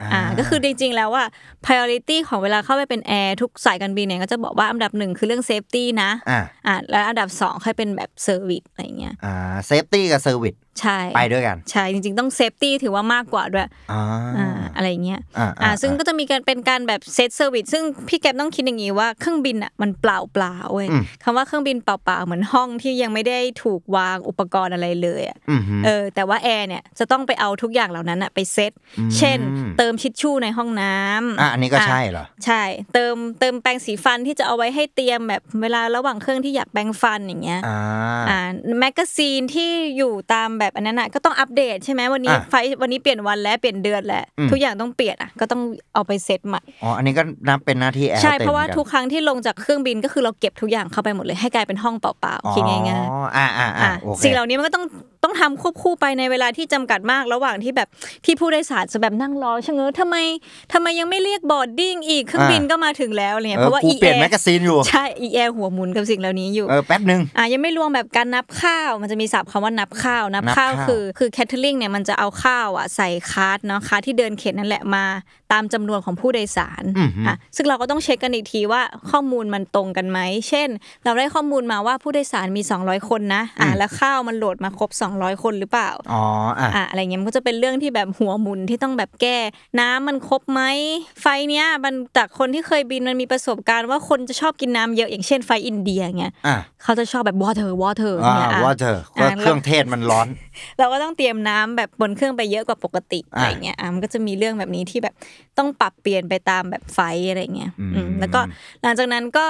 [0.03, 1.25] อ่าอ่าก็คือจริงๆแล้วว่า
[1.65, 14.01] priority ของเวลาเข้าไปเป็นแอร์ทุกสายการบินเนี่ยก็จะบอกว่าอันดับหนึ่งคือเรื่อง safety นะอ่าอ่าแล้วอันดับสองค่อยเป็นแบบ service อะไรเงี้ยอ่า Safety กับ Service ใช่ไปด้วยกัน ใช่จริงๆต้อง safety ถือว่ามากกว่าด้วยอ่า
[14.37, 28.71] อ่าอะไรเงี้ยอ่าอ่าซึ่งก็จะมีการเป็นการแบบ set service ซึ่งพี่แก๊ปต้องคิดอย่างนี้ว่าเครื่องบินอะมันเปล่าเปล่าๆเว้ยอืมคำว่าเครื่องบินเปล่าๆเหมือนห้องที่ยังไม่ได้ถูกวางอุปกรณ์อะไรเลยอะอืมฮึเออแต่ว่าแอร์เนี่ยจะต้องไปเอาทุกอย่างเหล่านั้นอะไปเซต
[29.17, 29.39] เช่น
[29.77, 37.79] เติมทิชชู่ในห้องน้ำอะอันนี้ก็ใช่เหรอใช่ เติมเติมแปรงสีฟันที่จะเอาไว้ให้เตรียมแบบเวลาระหว่างเครื่องที่อยากแปรงฟันอย่างเงี้ยอ่า
[38.29, 38.39] อ่า
[38.79, 45.61] แมกกาซีนที่อยู่ตามแบบอันนั้นอะก็ต้องอัปเดตใช่ไหมวันนี้อะ flight วันนี้เปลี่ยนวันแล้วเปลี่ยนเดือนแล้วอืมทุกอย่างต้องเปลี่ยนอะก็ต้อง
[45.93, 54.85] เอาไปเซตใหม่อ๋ออันนี้ก็นับเป็นหน้าที่ Air ใช่ Hostess เพราะว่าเหมือนทุกครั้งที่ลงจากเครื่องบินก็คือเราเก็บทุกอย่างเข้าไปหมดเลยให้กลายเป็นห้องเปล่าอ๋อๆคิดง่ายๆอ่าอ่าอ่าอะโอเคสิ่งเหล่านี้มันก็ต้อง
[55.23, 57.87] ต้องทำควบคู่ไปในเวลาที่จำกัดมากระหว่างที่แบบ
[58.25, 60.15] ที่ผู้โดยสารจะแบบนั่งรอชะเง้อทำไม
[60.73, 75.05] ทำไมยังไม่เรียก boarding อีกเครื่องบินก็มาถึงแล้วอะไรเงี้ยเอเพราะว่ากูอีเปลี่ยนแอแมกกาซีนอยู่ใช่อีแอหัวหมุนกับสิ่งเหล่านี้อยู่เออแป๊บหนึ่งอะยังไม่รวมแบบการนับข้าวมันจะมีศัพท์คำว่านับข้าวนับนับข้าวข้าวคือคือ catering เนี่ยมันจะเอาข้าวอะใส่ cart เนาะ cart ที่เดินเข็นนั่นแหละมา
[75.51, 78.81] ตามจำนวนของผู้โดยสารอือหืออ่อะซึ่งเราก็ต้องเช็คกันอีกทีว่า
[79.11, 80.69] ข้อมูลมันตรงกันไหมเช่น
[81.03, 84.89] เราได้ข้อมูลมาว่าผู้โดยสารมี 200 คนนะอะแล้วข้าวมันโหลดมาครบ
[85.21, 86.23] 200 คนหรือเปล่าอ๋อ
[86.59, 89.37] อะอะอะไรเงี้ยมันก็จะเป็นเรื่องที่แบบหัวหมุนที่ต้องแบบแก้
[89.79, 90.61] น้ำมันครบไหม
[91.21, 100.27] ไฟเนี้ยมันจากคนที่เคยบินมันมีประสบการณ์ว่าคนจะชอบกินน้ำเยอะอย่างเช่นไฟอินเดียเงี้ยอะเขาจะชอบแบบ water water อ่าเนี่ยอะว่าเธออะเครื่องเทศมันร้อน
[100.79, 105.15] เราก็ต้องเตรียมน้ำแบบบนเครื่องไปเยอะกว่าปกติอะอะไรเงี้ยอะมันก็จะมีเรื่องแบบนี้ที่แบบ
[105.57, 106.99] ต้องปรับเปลี่ยนไปตามแบบไฟ
[107.29, 108.41] อะไรเงี้ยอืมอืมแล้วก็
[108.81, 109.45] หลังจากนั้นก็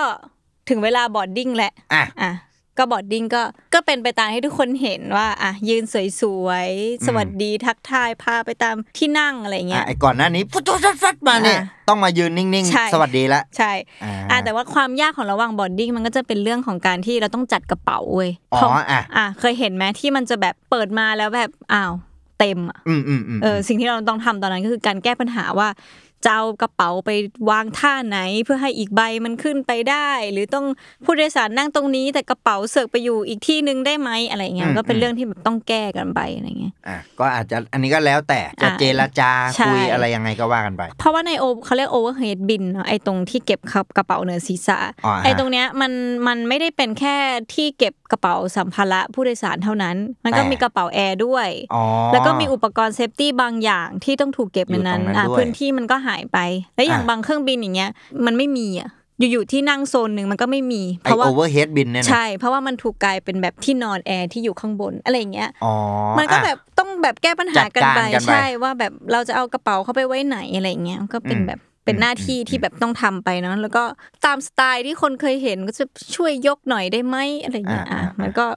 [0.69, 2.31] ถึงเวลา boarding แหละอะอะ
[2.77, 3.41] ก็ boarding ก็
[3.73, 5.83] ก็เป็นไปตามให้ทุกคนเห็นว่าอะยืน
[6.21, 13.71] สวยๆ สวัสดีทักทายพาไปตามที่นั่งอะไรเงี้ยอะไอ้ก่อนหน้านี้ฟุดฟุดฟัดมาเนี่ยอะต้องมายืนนิ่งใช่ๆสวัสดีละใช่
[14.03, 21.93] อ่าอะแต่ว่าความยากของระหว่าง boarding มันก็จะเป็นเรื่องของการที่เราต้องจัดกระเป๋าเว้ยอ๋อเพราะอะอะเคยเห็นไหมที่มันจะแบบเปิดมาแล้วแบบอ้าว
[22.39, 25.67] เต็มอะอืมอืมอืมเออสิ่งที่เราต้องทำตอนนั้นก็คือการแก้ปัญหาว่า
[26.25, 27.09] จะเอากระเป๋าไป
[27.49, 30.65] วางท่าไหน เพื่อให้อีกใบมันขึ้นไปได้ หรือต้อง
[31.05, 45.91] ผู้โดยสารนั่งตรงนี้ แต่กระเป๋าเสือกไปอยู่อีกที่นึงได้ไหมอะไรเงี้ยมันก็เป็นเรื่องที่แบบต้องแก้กันไปอะไรเงี้ยอะก็อาจจะอันนี้ก็แล้วแต่จะอะเจรจาใช่คุยอะไรยังไงก็ว่ากันไป เพราะว่าในโอเขาเรียกโอเวอร์เฮดบินเนาะไอ้ตรงที่เก็บครับกระเป๋าเหนือศีรษะอ๋อฮะไอ้ตรงเนี้ยมัน
[46.27, 47.15] มันไม่ได้เป็นแค่
[47.53, 51.83] ที่เก็บกระเป๋าสัมภาระผู้โดยสารเท่านั้น มันก็แต่มีกระเป๋าแอร์ด้วยอ๋อ
[52.13, 56.37] แล้วก็มีอุปกรณ์ safety บางอย่างที่ต้องถูกเก็บในนั้นอยู่ตรงนั้นอะด้วยพื้นที่มันก็หายไป
[56.75, 57.89] แล้วอย่างอะบางเครื่องบินอย่างเงี้ย
[58.25, 58.89] มันไม่มีอะ
[59.31, 65.73] อยู่ๆที่นั่งโซนหนึ่งมันก็ไม่มี เพราะว่าไอ over head bin เนี่ยนะใช่ เพราะว่ามันถูกกลายเป็นแบบที่นอนแอร์ที่อยู่ข้างบนอะไรอย่างเงี้ยอ๋อ
[66.17, 73.83] มันก็อะแบบต้องแบบแก้ปัญหากันไปจัดการกันไปใช่ว่าแบบเราจะเอากระเป๋าเข้าไปไว้ไหนอะไรอย่างเงี้ยก็เป็นอืมแบบเป็นหน้าที่ที่แบบต้องทำไปเนาะแล้วก็
[74.25, 78.47] ตามสไตล์ที่คนเคยเห็นก็จะช่วยยกหน่อยได้ไหมอะไรเงี้ยอ่าอะอ่ามันก็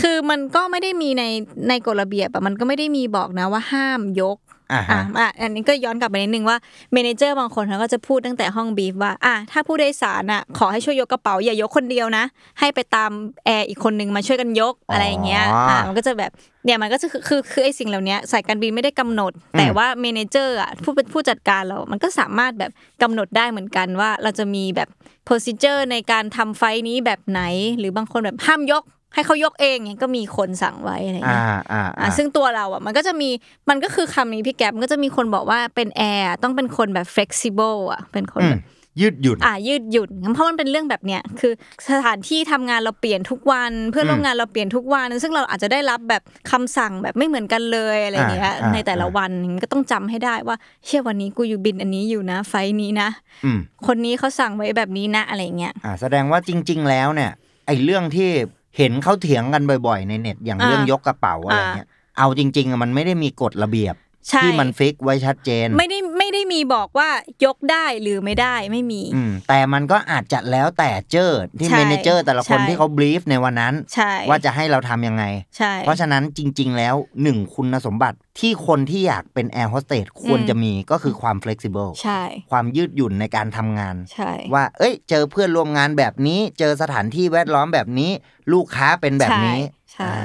[0.00, 1.24] คือมันก็ไม่ได้มีใน
[1.68, 4.38] ในกฎระเบียบอะมันก็ไม่ได้มีบอกนะว่าห้ามยก
[4.72, 6.58] อ่าอะฮะอะอันนี้ก็ย้อนกลับไปนิดนึงว่า
[6.92, 12.24] manager บางคนเขาก็จะพูดตั้งแต่ห้องบีฟว่าอะถ้าผู้โดยสารอะขอให้ช่วยยกกระเป๋าอย่ายกคนเดียวนะ
[12.60, 13.10] ให้ไปตาม
[13.44, 16.30] แอร์อีกคนนึงมาช่วยกันยกอะไรอย่างเงี้ยอะมันก็จะแบบ
[16.64, 22.70] เนี่ยมันก็จะคือคือคือไอ้สิ่งเหล่านี้สายการบินไม่ได้กำหนด แต่ว่า manager อะผู้เป็นผู้จัดการเรา มันก็สามารถแบบ
[23.02, 24.88] กำหนดได้เหมือนกันว่าเราจะมีแบบ
[25.26, 27.42] procedure ในการทำไฟล์นี้แบบไหน
[27.78, 28.82] หรือบางคนแบบห้ามยก
[29.14, 33.30] ให้เขายกเองเนี่ยก็มีคนสั่งไว้อะไรอย่างอ่าเงี้ยอ่าอะซึ่งตัวเราอะมันก็จะมี
[33.70, 38.62] มันก็คือคำนี้พี่แก๊ปมันก็จะมีคนบอกว่าเป็นแอร์ต้องเป็นคนแบบ flexible อะเป็นคนอืแบมบ
[39.00, 41.52] ยืดหยุ่นอะยืดหยุ่นเพราะมันเป็นเรื่องแบบเนี้ยคือ
[41.90, 53.08] สถานที่ทำงานเราเปลี่ยนทุกวัน เพื่อนร่วมงานเราเปลี่ยนทุกวัน ซึ่งเราอาจจะได้รับแบบคำสั่งแบบไม่เหมือนกันเลยอะไรอย่างเงี้ยอ่าอ่าในแต่ละวันมันก็ต้องจำให้ได้ว่า เชื่อวันนี้กูอยู่บินอันนี้อยู่นะ flight นี้นะ
[53.44, 57.30] อืมคนนี้เขาสั่งไว้แบบนี้นะอะไรเงี้ยอ่าแสดงว่าจริง ๆ แล้วเนี่ย
[57.66, 58.30] ไอ้เรื่องที่
[58.76, 64.09] เห็นเขาเถียงกันบ่อยๆ ในเน็ตอย่างอ่าเรื่องยกกระเป๋าอะไรเงี้ย เอาจริงๆอะมันไม่ได้มีกฎระเบียบใช่
[64.42, 67.08] ที่มัน fix ไว้ชัดเจน ไม่ได้ไม่ได้มีบอกว่า
[67.44, 75.24] ยกได้หรือไม่ได้ไม่มีอืมแต่มันก็อาจจะแล้วแต่เจอที่ใช่ manager แต่ละคนใช่ที่เขา brief ในวันนั้นใช่ว่าจะให้เราทำยังไง
[75.56, 88.10] ใช่เพราะฉะนั้นจริง ๆ แล้วหนึ่งคุณสมบัติที่คนที่อยากเป็นแอร์โฮสเตสควรอืมจะมีก็คือความ flexible ใช่ความยืดหยุ่นในการทำงานใช่ว่า เอ้ย เจอเพื่อนร่วมงานแบบนี้ เจอสถานที่แวดล้อมแบบนี้
[88.52, 89.60] ลูกค้าเป็นแบบนี้
[89.92, 90.20] ใช่อ่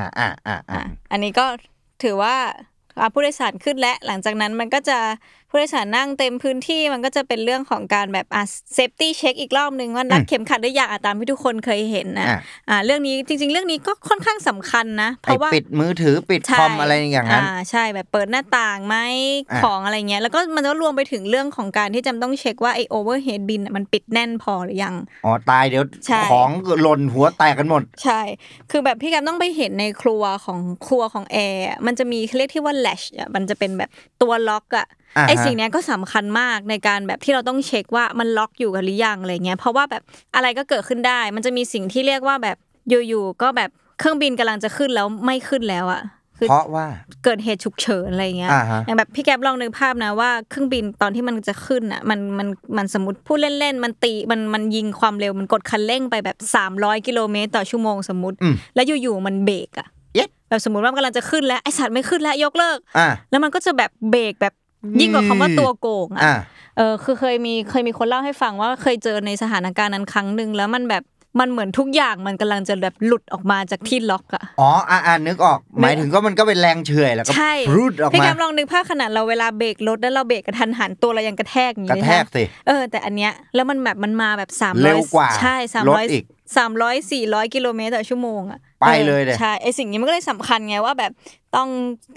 [0.00, 0.82] าอ่าอ่าอ่าอะ
[1.12, 1.46] อันนี้ก็
[2.02, 2.54] ถือว่าอะ
[3.12, 4.98] ผู้โดยสารขึ้นและหลังจากนั้นมันก็จะ
[5.56, 8.42] ผู้โดยสารนั่งเต็มพื้นที่มันก็จะเป็นเรื่องของการแบบอะ
[8.74, 12.38] safety check อีกรอบหนึ่งว่ารัดเข็มขัดหรือยังอะตามที่ทุกคนเคยเห็นนะอะ
[12.70, 18.96] อ่าเรื่องนี้จริง ๆ เรื่องนี้ก็ค่อนข้างสำคัญนะ ไอ้ราะว่าปิดมือถือปิดใช่คอมอะไรอย่างนั้นอ่าใช่แบบเปิดหน้าต่างไหม
[19.50, 26.48] อะของอะไรเงี้ยแล้วก็มันก็รวมไปถึงเรื่องของการที่จำต้องเช็คว่าไอ overhead bin มันปิดแน่นพอหรือยังอ๋อตายเดี๋ยวใช่ของ
[26.82, 28.20] หล่นหัวแตกกันหมด ใช่
[28.70, 33.90] คือแบบพี่แกมต้องไปเห็นในครัวของครัวของแอร์อะมันจะมีเขาเรียกที่ว่า latch อะมันจะเป็นแบบ
[34.22, 40.02] ตัวล็อกอะอ่าฮะ ไอสิ่งเนี้ยก็สำคัญมากในการแบบที่เราต้องเช็คว่ามันล็อกอยู่กันหรือยังอะไรเงี้ยเพราะว่าแบบ
[40.34, 42.56] อะไรก็เกิดขึ้นได้ มันจะมีสิ่งที่เรียกว่าแบบ
[43.08, 46.02] อยู่ๆก็แบบเครื่องบินกำลังจะขึ้นแล้วไม่ขึ้นแล้วอะ
[46.38, 46.86] คือเพราะว่า
[47.24, 56.36] เกิดเหตุฉุกเฉินอะไรเงี้ยอ่าฮะอย่างแบบพี่แกมลองนึกภาพนะว่าเครื่องบินตอนที่มันจะขึ้นอะมันมันมันสมมติพูดเล่นๆมันตีมันมันยิงความเร็วมันกดคันเร่งไปแบบ
[56.72, 64.54] 300 กิโลเมตรต่อชั่วโมงสมมติอืมแล้วอยู่ๆมันเบรกอะเอ๊ะแบบสมมติว่ามันกำลังจะขึ้นแล้วไอสัตว์ไม่ขึ้นแล้วยกเลิกอ่าแล้วมันก็จะแบบเบรกแบบ
[65.00, 66.44] ยิ่งกว่าคำว่าตัวโกงอ่าอะ
[66.76, 71.04] เออคือเคยมีเคยมีคนเล่าให้ฟังว่าเคยเจอในสถานการณ์นั้นครั้งหนึ่งแล้วมันแบบ
[71.40, 86.24] มันเหมือนทุกอย่างมันกำลังจะแบบหลุดออกมาจากที่ล็อกอะอ๋ออ่าอ่านึกออก หมายถึงก็มันก็เป็นแรงเฉื่อยแล้วก็ใช่รูดออกพี่มาแกมลองนึกภาพขนาดเราเวลาเบรกรถแล้วเราเบรกกระทันหันตัวเรายังกระแทกอย่างกระนี้แทเลยกนะสิ เออแต่อันเนี้ยแล้วมันแบบมันมาแบบสามเร็ร้อยวกว่าใช่สามรร้อยถอีก
[86.56, 91.12] สามร้อยสี่ร้อยกิโลเมตรต่อชั่วโมงอะ ไปเลยเนี่ยใช่ไอสิ่งนี้มันก็เลยสำคัญไงว่าแบบ
[91.56, 91.68] ต้อง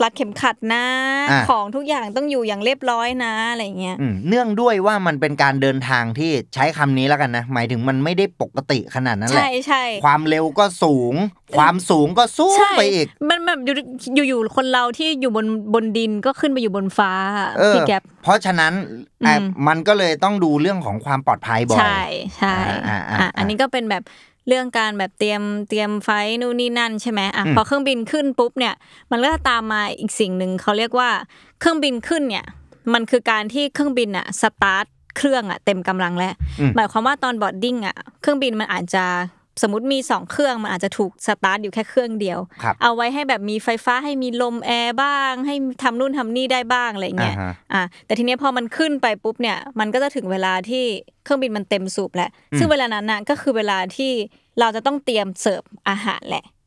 [0.04, 0.86] รัดเข็มขัดนะ
[1.32, 11.14] อะของทุกอย่างต้องอยู่อย่างเรียบร้อยนะอะไรเงี้ยอืมเนื่องด้วยว่ามันเป็นการเดินทางที่ใช้คำนี้แล้วกันนะ หมายถึงมันไม่ได้ปกติขนาดนั้นแหละใช่ใช่ความเร็วก็สูง
[11.58, 17.12] ความสูงก็สูงใช่ไปอีก มันแบบอยู่อยู่ๆคนเราที่อยู่บนบนดินก็ขึ้นไปอยู่บนฟ้า
[17.60, 18.74] เออพี่แก๊ปเพราะฉะนั้น
[19.24, 22.02] อืมอะมันก็เลยต้องดูเรื่องของความปลอดภัยบ่อยใช่
[22.38, 22.56] ใช่
[22.90, 24.04] อ่าอ่าอะอ่าอันนี้ก็เป็นแบบ
[24.50, 28.74] เรื่องการแบบเตรียมเตรียม flight นู่นนี่นั่นใช่ไหมอะอืมพอเครื่องบินขึ้นปุ๊บเนี่ย
[29.12, 31.10] มันก็จะตามมาอีกสิ่งหนึ่งเขาเรียกว่า
[31.60, 32.46] เครื่องบินขึ้นเนี่ย
[32.94, 34.86] มันคือการที่เครื่องบินอะสตาร์ท
[35.18, 39.06] เครื่องอะเต็มกำลังแล้วอืมหมายความว่าตอน boarding อะเครื่องบินมันอาจจะ
[39.62, 50.84] สมมติมีสองเครื่องมันอาจจะถูกสตาร์ทอยู่แค่เครื่องเดียวครับเอาไว้ให้แบบมีไฟฟ้าให้มีลมแอร์บ้าง ให้ทำนู่นทำนี่ได้บ้างอะไรเงี้ยอ่าฮะอะแต่ทีเนี้ยพอมันขึ้นไปปุ๊บเนี่ยมันก็จะถึงเวลาที่
[51.24, 54.12] เครื่องบินมันเต็มสูบแหละซึ่งเวลานั้นน่ะก็คือเวลาที่
[54.60, 56.59] เราจะต้องเตรียมเสิร์ฟอาหารแหละอ่าอะฮะ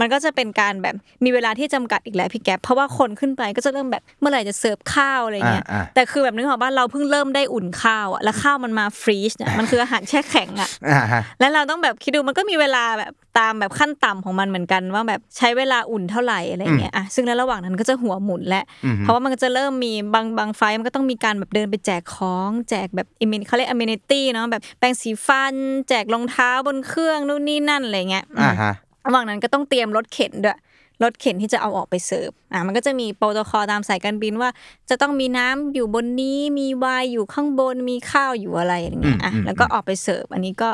[0.00, 25.54] มันก็จะเป็นการแบบมีเวลาที่จำกัดอีกแล้วพี่แก๊ปเพราะว่าคนขึ้นไปก็จะเริ่มแบบเมื่อไหร่จะเสิร์ฟข้าวอะไรเงี้ยอ่าอ่าแต่คือแบบนึกออกว่าเราเพิ่งเริ่มได้อุ่นข้าวอะแล้วข้าวมันมา freeze เนี่ยมันคืออาหารแช่แข็งอะอ่าฮะแล้วเราต้องแบบคิดดูมันก็มีเวลาแบบตามแบบขั้นต่ำของมันเหมือนกันว่าแบบใช้เวลาอุ่นเท่าไหร่อะไรเงี้ยอะซึ่งแล้วระหว่างนั้นก็จะหัวหมุนและอืมเพราะว่ามันก็จะเริ่มมีบางบาง flight มันก็ต้องมีการแบบเดินไปแจกของแจกแบบอิมเขาเรียก amenity เนาะแบบแปรงสีฟัน
[25.88, 28.72] แจกรองเท้าบนเครื่องนู่นนี่นั่นอะไรเงี้ยอืมอ่าฮะ
[29.06, 30.58] ระหว่างนั้นก็ต้องเตรียมรถเข็นด้วย
[31.02, 34.50] รถเข็นที่จะเอาออกไปเสิร์ฟอะมันก็จะมีโปรโตคอลตามสายการบินว่า
[34.90, 40.70] จะต้องมีน้ำอยู่บนนี้มีไวน์อยู่ข้างบนมีข้าวอยู่อะไรอย่างเงี้ยอะอืมอืมแล้วก็ออกไปเสิร์ฟอันนี้ก็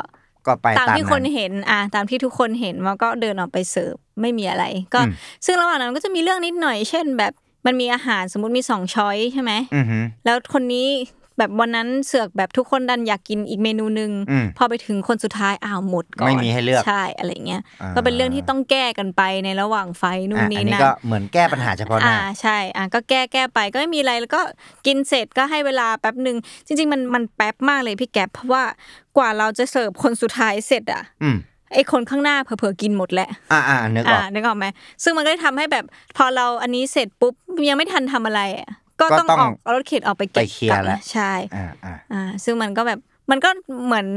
[0.47, 5.13] ก็ไปตามตามที่คนนั้นเห็นอะตามที่ทุกคนเห็นว่าก็เดินออกไปเสิร์ฟไม่มีอะไร ก็อืม
[5.45, 7.33] ซึ่งระหว่างนั้นก็จะมีเรื่องนิดหน่อย เช่นแบบ
[7.65, 10.87] มันมีอาหารสมมติมีสอง choice ใช่ไหมอือฮึแล้วคนนี้
[11.39, 24.41] แบบวันนั้นเสือกแบบทุกคนดันอยากกินอีกเมนูหนึ่งอืมพอไปถึงคนสุดท้ายอ้าวหมดก่อนไม่มีให้เลือกใช่อะไรเงี้ยอ่าก็เป็นเรื่องที่ต้องแก้กันไปในระหว่างไฟนู่นอะนี่อันนี้นั่นก็เหมือนแก้ปัญหาเฉพาะหน้าอ่าใช่อะก็แก้แก้ไปก็ไม่มีอะไรแล้วก็
[24.85, 28.63] กินเสร็จก็ให้เวลาแป๊บหนึ่งจริง ๆ มันมันแป๊บมากเลยพี่แก๊ปเพราะว่า
[29.17, 31.37] กว่าเราจะเสิร์ฟคนสุดท้ายเสร็จอะอืม
[31.73, 34.65] ไอ้คนข้างหน้าเผลอๆกินหมดแหละ อ่าอ่านึกออ่าอกนึกออกไหม
[35.03, 35.85] ซึ่งมันก็ได้ทำให้แบบ
[36.17, 37.33] พอเราอันนี้เสร็จปุ๊บ
[37.69, 38.69] ยังไม่ทันทำอะไรอะ
[38.99, 42.99] ก็ก็ต้องต้องออกเอารถเข็นออกไปเก็บไปเคลียร์กบแล้วใช่อ่าอ่าอ่าซึ่งมันก็แบบ
[43.31, 43.49] มันก็
[43.85, 44.07] เหมือน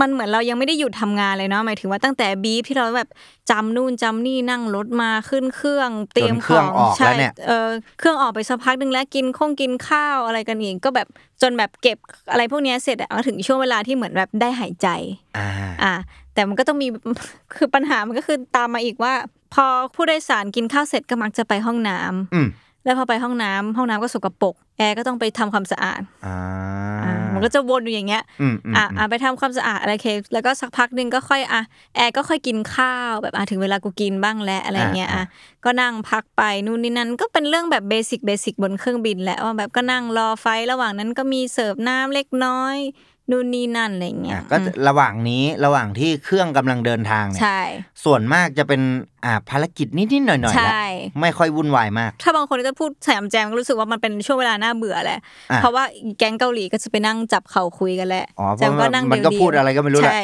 [0.00, 3.08] มันเหมือนเรายังไม่ได้หยุดทำงานเลยเนาะหมายถึงว่าตั้งแต่บีฟที่เราแบบ
[3.50, 11.08] จำนู่นจำนี่นั่งรถมาขึ้นเครื่อง เตรียมจนเคขรื่อองงออกใช่แล้วเนี่ยเออเครื่องออกไปสักพักหนึ่งแล้วกินคงกินข้าวอะไรกันอีกก็แบบ
[11.42, 11.98] จนแบบเก็บ
[12.30, 14.88] อะไรพวกเนี้ยเสร็จอะก็ถึงช่วงเวลาที่เหมือนแบบได้หายใจ
[15.38, 15.48] อ่า
[15.82, 15.94] อ่า
[16.34, 16.88] แต่มันก็ต้องมี
[17.56, 19.14] คือปัญหามันก็คือตามมาอีกว่า
[19.54, 22.48] พอผู้โดยสารกินข้าวเสร็จก็มักจะไปห้องน้ำอืม
[22.84, 26.36] แล้วพอไปห้องน้ำห้องน้ำก็สกปรกแอร์ก็ต้องไปทำความสะอาดอ่า
[27.04, 31.62] อ่ามันก็จะวนอยู่อย่างเงี้ยอืมอืมอะอืมอะไปทำความสะอาดอะไรเคแล้วก็สักพักหนึ่งก็ค่อยอะ
[31.96, 35.24] แอร์ก็ค่อยกินข้าวแบบอะถึงเวลากูกินบ้างแล้วอะไรเงี้ยอะ
[35.64, 42.76] ก็นั่งพักไปนู่นนี่นั่นก็เป็นเรื่องแบบ basic basic บนเครื่องบินแหละว่าแบบก็นั่งรอ flight ระหว่างนั้นก็มีเสิร์ฟน้ำเล็กน้อย
[43.30, 47.60] นู่นนี่นั่นอะไรเงี้อะยก็อืมระหว่างนี้ระหว่างที่เครื่องกำลังเดินทางเนี่ยใช่
[48.04, 48.80] ส่วนมากจะเป็น
[49.24, 55.84] อ่าภารกิจนิดๆหน่อยๆใช่แล้วไม่ค่อยวุ่นวายมาก ถ้าบางคนก็จะพูดแสมแจมก็รู้สึกว่ามันเป็นช่วงเวลาน่าเบื่อแหละอะเพราะว่า
[56.18, 60.20] แก๊งเกาหลีก็จะไปนั่งจับเข่าคุยกันแหละอ๋อเพแจราะมก็นั่งมันก็เดียวๆพูดอะไรก็ไม่รู้แหละใช่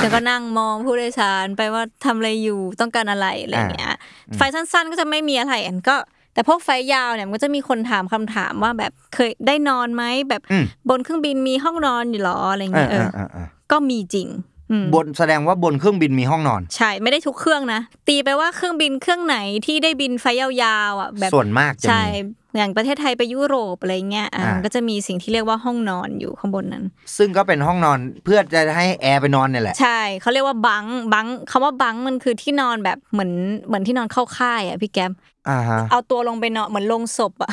[0.00, 3.94] แล้วก็นั่งมองผู้โดยสารไปว่าทำอะไรอยู่ต้องการอะไรอะไรอย่างเงี้ย
[4.36, 5.96] ไฟสั้น ๆ ก็จะไม่มีอะไรอันก็
[6.34, 14.28] แต่พวกไฟยาวเนี่ยมันก็จะมีคนถามคำถามว่าแบบเคยได้นอนไหมแบบอืมบนเครื่องบินมีห้องนอนอยู่หรออะไรเอเงี้อยเอเอออเออเออก็มีจริง
[14.70, 22.20] อืมบนแสดงว่าบนเครื่องบินมีห้องนอน ใช่ไม่ได้ทุกเครื่องนะ ตีไปว่าเครื่องบินเครื่องไหนที่ได้บินไฟยาวๆอะแบบส่วนมากจะใช่มี
[22.56, 26.84] อย่างประเทศไทยไปยุโรปอะไรเงี้ยอะอ่ามัมันก็จะมีสิ่งที่เรียกว่าห้องนอนอยู่ข้างบนนั้น
[27.16, 33.32] ซึ่งก็เป็นห้องนอนเพื่อจะให้แอร์ไปนอนเนี่ยแหละ ใช่เขาเรียกว่าบังบังคำว่าบังมันคือที่นอนแบบเหมือน
[33.66, 35.12] เหมือนที่นอนเข้าค่ายอะพี่แก๊ม
[35.48, 37.50] อ่าฮะเอาตัวลงไปนอนเหมือนลงศพอะ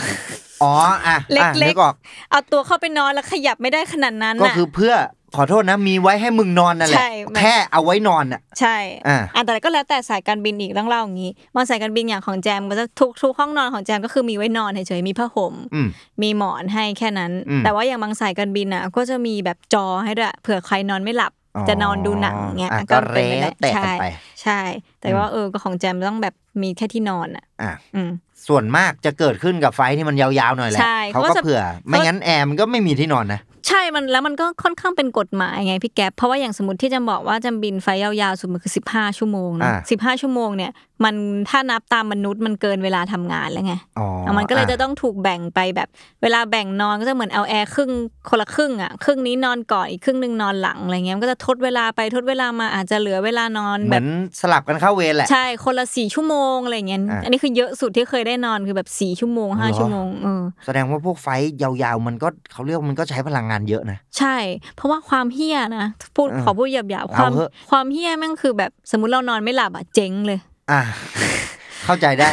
[0.64, 0.74] อ๋อ
[1.08, 1.96] อะเล็กอะๆนึกออก
[2.30, 4.94] เอาตัวเข้าไปนอนแล้วขยับไม่ได้ขนาดนั้นก็น่ะคือเพื่อ
[5.36, 15.88] ขอโทษนะมีไว้ให้มึงนอนนั่นแหละใช่แค่เอาไว้นอนอะใช่อ่าอะแต่ก็แล้วแต่สายการบินอีกต้องเล่าอย่างนี้บางสายการบินอย่างของแจมก็จะทุกทุกห้องนอนของแจมก็คือมีไว้นอนเฉยๆมีผ้าห่มอืม
[16.22, 24.06] มีหมอนให้แค่นั้นอืมแต่ว่าอย่างบางสายการบินอะก็จะมีแบบจอให้ด้วยเผื่อใครนอนไม่หลับอ๋อจะนอนดูหนังเงี้ยอะก็ก็เป็นไปได้แล้วแต่กันใช่ไป
[24.44, 24.60] ใช่
[25.02, 28.12] แต่ว่าเออก็ของแจมต้องแบบมีแค่ที่นอนอะอะอืม
[28.50, 40.72] ส่วนมากจะเกิดขึ้นกับไฟที่มันยาวๆหน่อยแหละใช่เขาเขาก็จะเผื่อ ไม่งั้นแอร์มันก็ไม่มีที่นอนนะใช่มันแล้วมันก็ค่อนข้างเป็นกฎหมายไงพี่แก๊ปเพราะว่าอย่างสมมติที่จะบอกว่าจำบินไฟยาวๆสุดมันคือสิบห้าชั่วโมงนะอ่าสิบห้าชั่วโมงเนี่ย
[41.04, 41.16] มัน
[41.50, 45.88] ถ้านับตามมนุษย์มันเกินเวลาทำงานแล้วไงอ๋ออะมันก็เลยอ่จะต้องถูกแบ่งไปแบบ
[46.22, 47.92] เวลาแบ่งนอนก็จะเหมือนเอาแอร์ครึ่ง
[48.30, 54.08] คนละครึ่งอะครึ่งนี้นอนก่อนอีกครึ่งหนึ่งนอนหลังอะไรเงี้ยมันก็จะทดเวลาไปทดเวลามาอาจจะเหลือเวลานอนเหแบมือบน
[54.42, 61.28] สลับกันเข้าเวรแหละใช่คนละสี่ชั่วโมงอะไรเงี้ยอะอันนี้คือเยอะสุดที่เคยได้นอนคือแบบสี่ชั่วโมงห้าเหรอชั่วโมงเออแสดงว่าพวกไฟ
[61.62, 64.38] ยาวๆ มันก็เขาเรียกว่ามันก็ใช้พลังงานเยอะนะ ใช่
[64.76, 70.40] เพราะว่าความเฮี้ยนะพูดเออขอพูดหยาบๆความเอาเถอะความเฮี้ยแม่งคือแบบสมมติเรานอนไม่หลับอะเจ๊งเลย
[70.72, 70.82] อะ
[71.86, 72.32] เข้าใจได้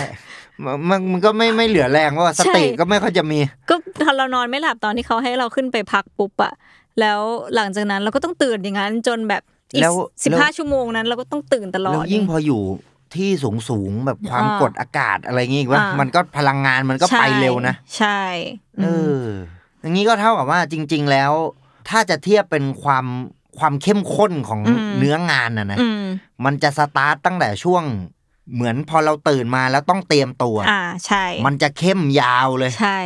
[0.64, 6.52] มันมันมันก็ไม่ไม่เหลือแรงว่าสติใช่ก็ไม่ค่อยจะมี ก็พอเรานอนไม่หลับตอนที่เขาให้เราขึ้นไปพักปุ๊บอะ
[7.00, 7.20] แล้ว
[7.54, 9.42] หลังจากนั้นเราก็ต้องตื่นอย่างนั้นจนแบบ
[9.74, 12.60] อีกแล้วสิบแล้วห้าชั่วโมงนั้น เราก็ต้องตื่นตลอแล้วดยิ่งพออยู่
[13.16, 18.20] ที่สูงสูงๆแบบความอ่ากดอากาศอะไรอย่างงี้อีกว่าอ่ามัมันก็พลังงานมันก็ไปเร็วนะ ใช่
[18.82, 19.22] เอมอ
[19.80, 21.32] อย่างนี้ก็เท่ากับว่าจริง ๆ แล้ว
[21.88, 23.06] ถ้าจะเทียบเป็นความ
[23.58, 26.04] ความเข้มข้นของอืมเนื้องานนะนะอืม
[26.44, 27.84] มันจะสตาร์ตตั้งแต่ช่วง
[28.54, 33.00] เหมือนพอเราตื่นมาแล้วต้องเตรียมตัว อ่าใช่ มันจะเข้มยาวเลย ใช่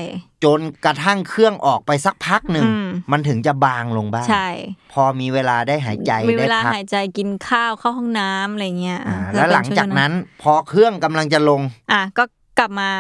[0.45, 4.49] จนกระทั่งเครื่องออกไปสักพักหนึ่งอืมมันถึงจะบางลงบ้างใช่
[4.93, 11.61] พอมีเวลาได้หายใจได้มีเวลาพักหายใจกินข้าวเข้าห้องน้ำอะไรเงี้ยอ่าอะแล้วหลังจากนั้น พอเครื่องกำลังจะลง
[11.93, 12.25] อะก็
[12.59, 12.91] กลับมา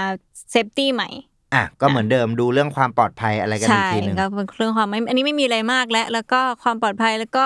[0.50, 1.08] safety ใหม่
[1.54, 7.44] อะก็เหมือนเดิมดูเรื่องความปลอดภัยอะไรกันอีกทีหนึ่งใช่ก็เป็นเรื่องความไม่อันนี้ไม่มีอะไรมากแล้ว แล้วก็ความปลอดภัยแล้วก็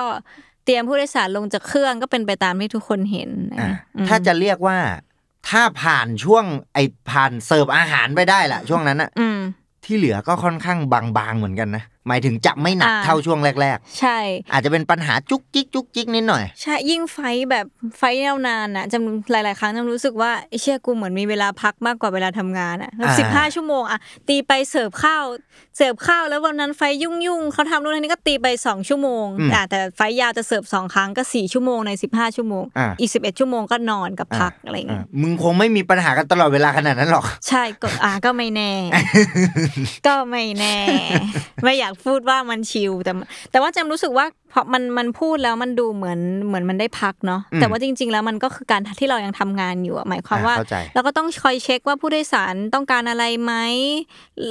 [0.64, 4.78] เตรียมผู้โดยสารลงจากเครื่องก็เป็นไปตามที่ทุกคนเห็นอะอืมถ้าจะเรียกว่า
[5.48, 9.38] ถ้าผ่านช่วงไอ้ผ่านเสิร์ฟอาหารไปได้ละช่วงนั้นอะอืม
[9.84, 17.66] ที่เหลือก็ค่อนข้างบางๆเหมือนกันนะ หมายถึงจะไม่หนักอ่าเท่าช่วงแรกใช่ๆอาจจะเป็นปัญหาจุกจิกจุกจิกนิดหน่อย ใช่ ยิ่งไฟท์แบบ
[17.98, 25.24] ไฟท์ยาวนานอะจำหลาย ๆ ครั้งจำรู้สึกว่าไอ้เชี่ยกูเหมือนมีเวลาพักมากกว่าเวลาทำงานอะอ่าสิบห้าชั่วโมงอะตีไปเสิร์ฟข้าว
[25.76, 38.72] เสิร์ฟข้าวแล้ววันนั้นไฟยุ่งยุ่งๆเขาทำนู่นนี่ก็ตีไปสองชั่วโมงอะแต่ไฟท์ยาวจะเสิร์ฟสองครั้งก็สี่ชั่วโมงในสิบห้าชั่วโมงอ่าอีกสิบเอ็ดชั่วโมงก็นอนกับพักอะไรอะเงี้ยมึงคงไม่มีปัญหากันตลอดเวลาขนาดนั้นหรอก ใช่ก็อะก็ไม่แน่
[40.06, 40.76] ก็ไม่แน่
[41.64, 43.12] ไม่อยากากพูดว่ามัน chill แต่
[43.50, 53.52] แต่ว่าแจมรู้สึกว่าพอมันมันพูดแล้วมันดูเหมือนเหมือนมันได้พักเนาะอืมแต่ว่าจริง ๆ แล้วมันก็คือการที่เรายังทำงานอยู่อะหมายความว่าอ่าเข้าใจเราก็ต้องคอยเช็คว่าผู้โดยสารต้องการอะไรไหม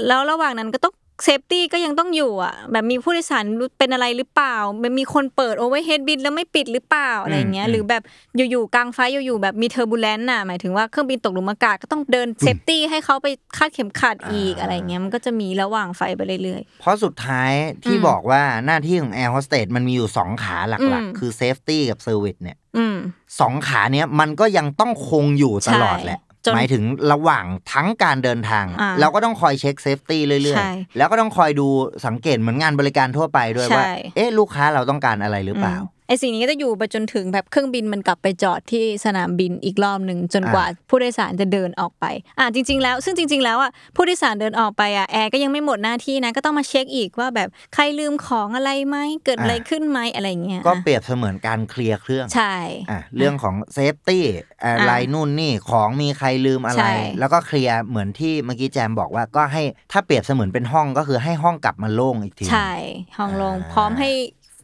[0.07, 3.45] แล้วระหว่างนั้นก็ต้อง safety ก็ยังต้องอยู่อะ แบบมีผู้โดยสาร
[3.79, 8.03] เป็นอะไรหรือเปล่ามันมีคนเปิด overhead bin แล้วไม่ปิดหรือเปล่าอะไรเงี้ยอืมหรือแบบ
[8.51, 17.51] อยู่ๆกลาง flight อยู่ๆแบบมี turbulence น่ะหมายถึงว่าเครื่องบินตกหลุมอากาศก็ต้องเดิน safety ให้เขาไปคาดเข็มขัดอีกอะไรเงี้ยมันก็จะมีระหว่างไฟไปเรื่อยเพราะสุดท้าย
[17.83, 22.97] ที่อืมบอกว่าหน้าที่ของแอร์โฮสเตสมันมีอยู่2ขาหลักอืมๆคือ safety กับ service เนี่ยๆอืม
[23.39, 31.67] สองขาเนี้ยมันก็ยังต้องคงอยู่ตลอดแหละใช่จน หมายถึงระหว่างทั้งการเดินทางอ่าเราก็ต้องคอยเช็ค safety เรื่อยใช่ๆแล้วก็ต้องคอยดู
[32.05, 42.05] สังเกตเหมือนงานบริการทั่วไปด้วยใช่ว่า เอ๊ะลูกค้าเราต้องการอะไรหรือเปล่ามไอ สิ่งนี้ก็จะอยู่ไปจนถึงแบบเครื่องบินมันกลับไปจอดที่สนามบินอีกรอบหนึ่งจนกว่าผู้โดยสารจะเดินออกไป
[42.39, 52.55] อ่าจริง ๆ แล้วซึ่งจริง ๆ แล้วอะผู้โดยสารเดินออกไปอะแอร์ก็ยังไม่หมดหน้าที่นะก็ต้องมาเช็คอีกว่าแบบใครลืมของอะไรไหมเกิดอะไรอ่าขึ้นไหมอะไรเงี้ยก็เปรียบเสมือนการเคลียร์เครื่องใช่
[52.89, 54.23] อะเรื่องของ safety
[54.65, 62.71] อะไรนู่นนี่ของมีใครลืมอะไรใช่แล้วก็เคลียร์เหมือนที่เมื่อกี้แจมบอกว่าก็ให้ถ้าเปรียบเสมือนเป็นห้องก็คือให้ห้องกลับมาโล่งอีกทีใช่
[63.17, 64.09] ห้องลงอ่าพร้อมให้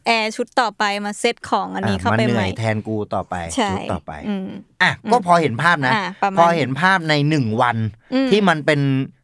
[0.08, 4.48] แอร์ชุดต่อไปมาเซตของอันนี้อะเข้ามาไปเหใหนื่ม่อยแทนกูต่อไปใช่ชุดต่อไปอืม
[4.82, 7.76] อะก็พอเห็นภาพนะอะประมาณพอเห็นภาพในหนึ่งวัน
[8.12, 8.80] อืมที่มันเป็น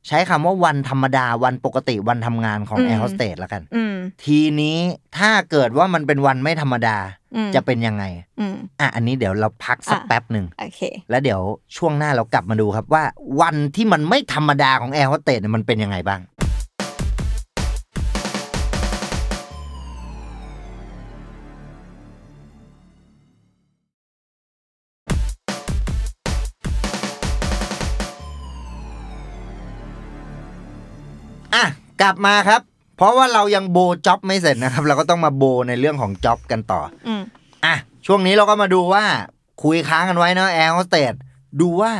[0.08, 3.94] ใช้คำว่าวันธรรมดาวันปกติวันทำงานของอืมแอร์โฮสเตสแล้วกันอืม
[4.24, 4.76] ทีนี้
[5.18, 6.96] ถ้าเกิดว่ามันเป็นวันไม่ธรรมดา
[7.36, 8.04] อืมจะเป็นยังไง
[8.40, 11.40] อืมอะอันนี้เดี๋ยวเราพักสักอะแป๊บหนึ่งโอเคแล้วเดี๋ยว
[11.76, 13.04] ช่วงหน้าเรากลับมาดูครับว่า
[13.40, 16.20] วันที่มันไม่ธรรมดาของแอร์โฮสเตสเนี่ยมันเป็นยังไงบ้าง
[32.04, 32.60] กลับมาครับ
[32.96, 37.22] เพราะว่าเรายังโบจ็อบไม่เสร็จนะครับ เราก็ต้องมาโบในเรื่องของจ็อบกันต่ออืม
[37.64, 37.74] อะ
[38.06, 39.04] ช่วงนี้เราก็มาดูว่า
[39.62, 41.14] คุยค้างกันไว้เนอะแอร์โฮสเตส
[41.60, 41.92] ดูว่า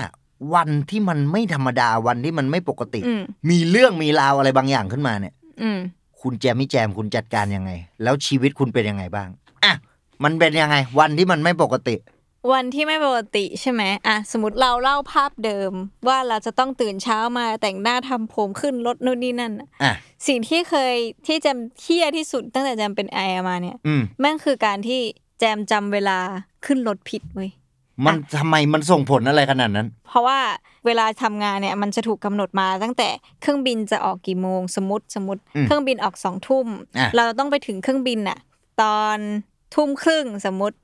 [0.55, 5.79] วันที่มันไม่ธรรมดาวันที่มันไม่ปกติอืมมีเรื่องมีราวอะไรบางอย่างขึ้นมาเนี่ยอืม
[6.21, 7.71] คุณแจมไม่แจมคุณจัดการยังไง
[8.03, 9.29] แล้วชีวิตคุณเป็นยังไงบ้าง
[9.65, 9.73] อะ
[10.25, 11.95] มันเป็นยังไง วันที่มันไม่ปกติ
[12.53, 15.73] วันที่ไม่ปกติใช่ไหมอะสมมติเราเล่าภาพเดิม
[16.09, 19.93] ว่าเราจะต้องตื่นเช้ามาแต่งหน้าทำผมขึ้นรถนู่นนี่นั่นน่ะอะ
[20.27, 20.95] สิ่งที่เคย
[21.27, 25.01] ที่แจมเหี้ยที่สุดตั้งแต่แจมเป็นแอร์มาเนี่ยอืมแม่งคือการที่
[25.39, 26.19] แจมจำเวลา
[26.67, 27.51] ขึ้นรถผิดเว้ย
[28.07, 30.39] มันทำไมมันส่งผลอะไรขนาดนั้น เพราะว่า
[30.87, 33.09] เวลาทำงานเนี่ยมันจะถูกกำหนดมาตั้งแต่
[33.41, 36.67] เครื่องบินจะออกกี่โมง สมมติสมมติอืมเครื่องบินออกสองทุ่ม
[36.99, 38.39] อะเราต้องไปถึงเครื่องบินน่ะ
[38.83, 39.19] ตอน
[39.75, 40.77] ทุ่มครึ่งสมมติ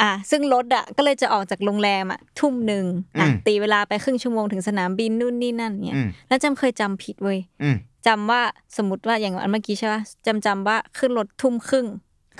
[0.00, 2.84] อืมอะซึ่งรถอะก็เลยจะออกจากโรงแรมอะทุ่มหนึ่ง
[3.20, 7.76] อะอืมตีเวลาไปครึ่งชั่วโมงถึงสนามบินนู่นนี่นั่นเนี่ยอืมแล้วแจมเคยจำผิดเว้ยอืม
[8.06, 8.42] จำว่า
[8.76, 11.86] สมมติว่าอย่างอันเมื่อกี้ใช่ป่ะจำจำว่าขึ้นรถทุ่มครึ่ง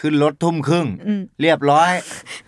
[0.01, 1.91] ขึ้นรถทุ่มครึ่งอืมเรียบร้อย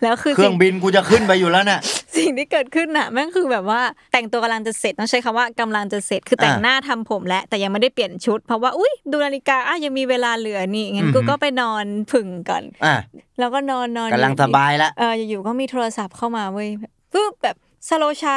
[0.02, 1.80] แล้วคือเครื่สิ่องบินกูจะขึ้นไปอยู่แล้วเนี่ย
[2.16, 3.80] สิ่งที่เกิดขึ้นน่ะแม่งคือแบบว่า
[4.12, 12.96] แต่งตัวกำลังจะเสร็จต้องใช้คำว่ากำลังจะเสร็จคือแต่งอ่าหน้าทำผมแล้วแต่ยังไม่ได้เปลี่ยนชุด เพราะว่าอุ้ยดูนาฬิกาอะยังมีเวลาเหลือนี่งั้นอือหืกูอก็ไปนอนผึ่งก่อนอะ
[13.38, 16.68] แล้วก็นอนนอนกำลังสบายแล้วเอออยู่ๆก็มีโทรศัพท์เข้ามาเว้ย
[17.12, 17.56] ปึ๊บแบบ
[17.88, 18.36] สโลชา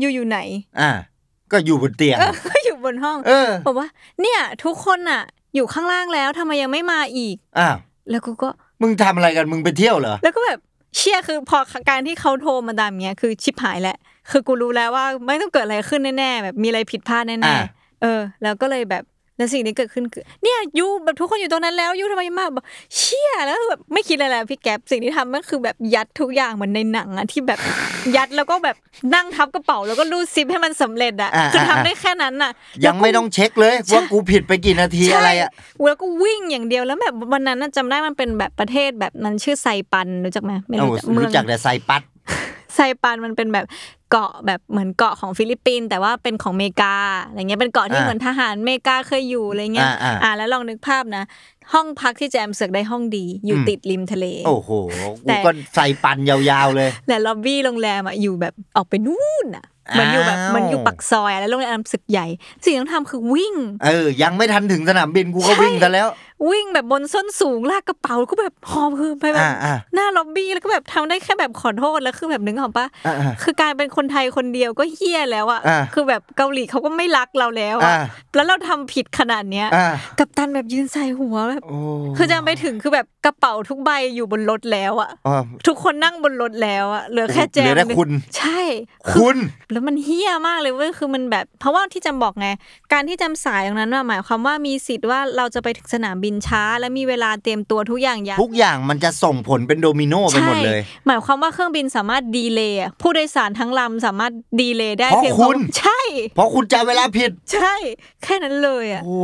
[0.00, 0.38] อยู่อยู่ไหน
[0.80, 0.90] อะ
[1.52, 3.88] ก็อยู่บนเตียงเออก็อยู่บนห้องเออบอกว่า
[4.20, 5.22] เนี่ย ทุกคนน่ะ
[5.54, 7.76] อยู่ข้างล่างแล้วทำไมยังไม่มาอีกอ้าว
[8.10, 8.48] แล้วกูก็
[8.82, 10.58] มึงทำอะไรกันมึงไปเที่ยวเหรอแล้วก็แบบ
[10.96, 11.58] เชี่ยคือพอ
[11.90, 13.96] การที่เขาโทรมาดามเงี้ยคือชิบหายแหละ
[14.30, 19.04] คือกูรู้แล้วว่าไม่ต้องเกิดอะไรขึ้นแน่ๆแบบมีอะไรผิดพลาดแน่อ่าๆเออ แล้วก็เลยแบบ
[19.38, 22.64] แล้วสิ่งที่เกิดขึ้นคือเนี่ยยูแบบทุกคนอยู่ตรงนั้นแล้วยูทำไมไม่มาบอก
[22.96, 27.58] เชี่ยแล้วแบบไม่คิดอะไรแล้วพี่แก๊ปสิ่งที่ทำก็คือแบบยัดทุกอย่างเหมือนในหนังอะที่แบบ
[28.16, 28.76] ยัดแล้วก็แบบ
[29.14, 32.52] นั่งทับกระเป๋าแล้วก็รูดซิปให้มันสำเร็จอะอ่าคือทำอ่าได้แค่นั้นน่ะ
[32.86, 42.02] ยังไม่ต้องเช็คเลยว่ากูผิดไปกี่นาทีอะไรอะใช่แล้วก็วิ่งอย่างเดียวแล้วแบบวันนั้นน่ะจำได้มันเป็นแบบประเทศแบบมันชื่อไซปันรู้จักไหมไม่โอ้รู้จักเมืองรู้จักแต่ไซปรัส
[42.78, 43.66] ไซปันมันเป็นแบบ
[44.10, 46.94] เกาะแบบเหมือนเกาะของฟิลิปปินส์แต่ว่าเป็นของอเมริกา
[47.26, 51.24] อะไรเงี้ยเป็นเกาะที่อ่าเหมือนทหารอเมริกาเคยอยู่อะไรเงี้ยอ่าอ่าแล้วลองนึกภาพนะ
[51.72, 54.70] ห้องพักที่แจมเสือกได้ห้องดี อยู่อืมติดริมทะเล โอ้โห
[55.28, 62.26] แต่กูก็ใส่ปันยาวๆเลยแต่ล็อบบี้โรงแรมอะอยู่แบบออกไปนู่นอะเหมือนอยู่แบบอ้าวเหมันอยู่ปักซอยอะแล้วโรงแรมศึกใหญ่
[62.64, 66.08] สิ่งที่ต้องทำคือวิ่ง เออ ยังไม่ทันถึงสนามบินกูก็ใช่วิ่งซะแล้ว
[66.50, 81.78] วิ่งแบบบนส้นสูงลากกระเป๋าแล้วก็แบบหอบคือไปแบบอ่าอ่าหน้าล็อบบี้แล้วก็แบบทำได้แค่แบบขอโทษแล้วคือแบบนึกออกปะอ่าอ่าคือการเป็นคนไทยคนเดียวก็เฮี้ยแล้วอะอ่าคือแบบเกาหลีเขาก็ไม่รักเราแล้วอะอ่าแล้วเราทำผิดขนาดเนี้ยอ่ากับตันแบบยืนใส่หัวแบบโอ้
[82.16, 85.34] คือจะไปถึงคือแบบกระเป๋าทุกใบอยู่บนรถแล้วอะอ๋อ
[85.66, 88.60] ทุกคนนั่งบนรถแล้วอะเหลือแค่แจเหลืมอแต่คุณใช่
[89.12, 89.36] คุณ
[89.72, 92.48] แล้วมันเฮี้ยมากเลยเว้ยคือมันแบบ เพราะว่าที่จำบอกไง
[92.92, 106.00] การที่จำสายตรงนั้นว่าหมายความว่ามีสิทธิ์ว่าเราจะไปถึงสนามบินบินช้า และมีเวลาเตรียมตัวทุกอย่างอย่างทุกอย่างมันจะส่งผลเป็นโดมิโนไปหมดเลยใช่หมายความว่าเครื่องบินสามารถดีเลย์อะผู้โดยสารทั้งลำสามารถดีเลย์ได้เพราะเพียงคุณใช่
[106.34, 107.74] เพราะคุณจำเวลาผิด ใช่
[108.22, 109.18] แค่นั้นเลยอะโอ้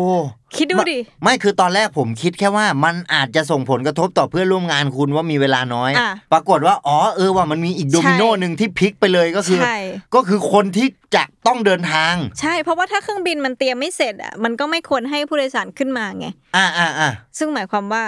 [0.59, 9.79] คิดดูดิไม่ไม่คือตอนแรกผมคิดแค่ว่ามันอาจจะส่งผลกระทบต่อเพื่อนร่วมงานคุณว่ามีเวลาน้อย อะปรากฏว่าอ๋อเออว่ามันมีอีกโดมิโนใช่หนึ่งที่พลิกไปเลยก็คือ ใช่
[10.15, 16.27] ก็คือคนที่จะต้องเดินทาง ใช่ เพราะว่าถ้าเครื่องบินมันเตรียมไม่เสร็จอะมันก็ไม่ควรให้ผู้โดยสารขึ้นมาไง
[16.57, 18.05] อ่าอ่าอ่าซึ่งหมายความว่า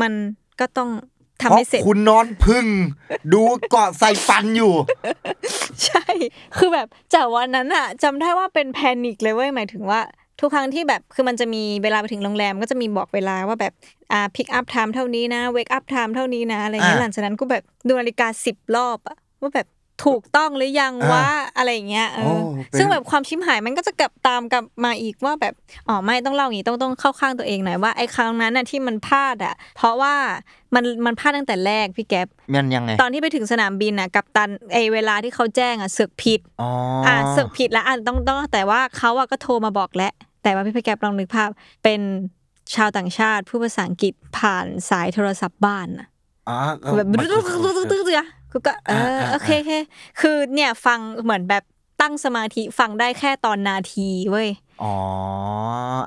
[0.00, 0.12] มัน
[0.60, 0.90] ก็ต้อง
[1.42, 2.66] ทำเพราะให้เสร็จ คุณนอนพึ่ง
[3.32, 4.74] ดูเกาะไซปันอยู่
[5.84, 6.04] ใช่
[6.56, 10.00] คือแบบจากวันนั้นอะจำได้ว่าเป็น panic เลยเว้ยหมายถึงว่า
[10.40, 13.72] ทุกครั้งที่แบบคือมันจะมีเวลาไปถึงโรงแรมก็จะมีบอกเวลาว่าแบบ
[14.12, 19.68] อ่า pickup time เท่านี้นะ wake up time เท่านี้นะอะไรเงี้ยอ่าหลังจากนั้นกูแบบดูนาฬิกาสิบรอบอะว่าแบบ
[20.04, 25.54] ถูกต้องหรือยังวะอะไรอย่างเงี้ยเอโอ้อเป็นซึ่งแบบความชิบหายมันก็จะกลับตามกลับมาอีกว่าแบบ
[25.88, 30.14] อ๋อไม่ต้องเล่าอย่างนี้ต้องต้องเข้าข้างตัวเองหน่อยว่าไอ้ครั้งนั้นน่ะที่มันพลาดอะเพราะว่า
[30.74, 36.70] มันมันพลาดตั้งแต่แรกพี่แก๊ปมันยังไงตอนที่ไปถึงสนามบินน่ะกับตันไอเวลาที่เขาแจ้งอะเสือกผิดอ๋อ
[37.06, 40.12] อะเสือกผิดแล้วอะต้องต้องแต่ว่าเขาอะก็โทรมาบอกแล้ว
[40.42, 41.50] แต่ว่าพี่พี่แกปลองนึกภาพ
[41.84, 42.00] เป็น
[42.74, 46.08] ชาวต่างชาติผู้ภาษาอังกฤษผ่านสายโทรศัพท์บ้านน่ะ
[46.48, 49.72] อ๋อก็แบบมันตึ๊ดตึ๊ดตึ๊ดตึ๊ดตึ๊ดตึ๊ดกูก็เอออ่าโอเคโอเค
[50.20, 51.64] คือเนี่ยฟังเหมือนแบบ
[52.00, 54.48] ตั้งสมาธิฟังได้แค่ตอนนาทีเว้ย
[54.82, 54.94] อ๋อ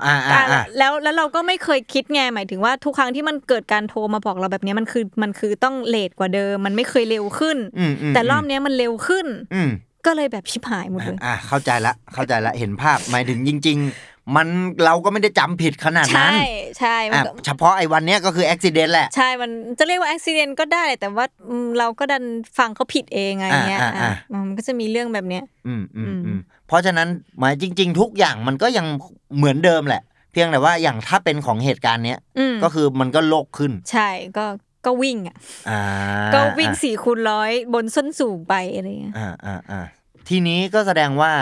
[0.04, 9.70] อ่าอ่าอ่าแล้วแล้วเราก็ไม่เคยคิดไงหมายถึงว่าทุกครั้งที่มันเกิดการโทรมาบอกเราแบบเนี้ยมันคือมันคือต้องเลทกว่าเดิม มันไม่เคยเร็วขึ้นอืมอืมแต่รอบเนี้ยมันเร็วขึ้นอืม
[10.06, 14.48] ก็เลยแบบชิบหายหมดเลยอ่าเข้าใจละเข้าใจละเห็นภาพหมายถึงจริง ๆ มัน
[14.84, 16.38] เราก็ไม่ได้จำผิดขนาดนั้น ใช่
[16.78, 22.24] ใช่มันอะก็เฉพาะไอ้วันเนี้ยก็คืออุบิเหตุแหละ ใช่ มันจะเรียกว่าอุบิเหตุก็ได้ แต่ว่าอืมเราก็ดัน
[22.58, 27.08] ฟังเขาผิดเองไงเงี้ยอ่าอ่าอะมันก็จะมีเรื่องแบบเนี้ยอืมอืมอืมอืมเพราะฉะนั้น
[27.38, 28.86] หมายจริง ๆ ทุกอย่างมันก็ยัง
[29.36, 30.02] เหมือนเดิมแหละ
[30.32, 34.44] เพียงแต่ว่าอย่างถ้าเป็นของเหตุการณ์เนี้ยอืมก็คือมันก็โลกขึ้น ใช่ก็
[34.86, 35.36] ก็วิ่งอะ
[35.70, 35.80] อ่า
[36.34, 39.82] ก็วิ่งสี่คูณร้อยบนส้นสูงไปอะไรเงี้ยอ่าอ่าอ่า
[40.28, 41.32] ทีนี้ก็แสดงว่า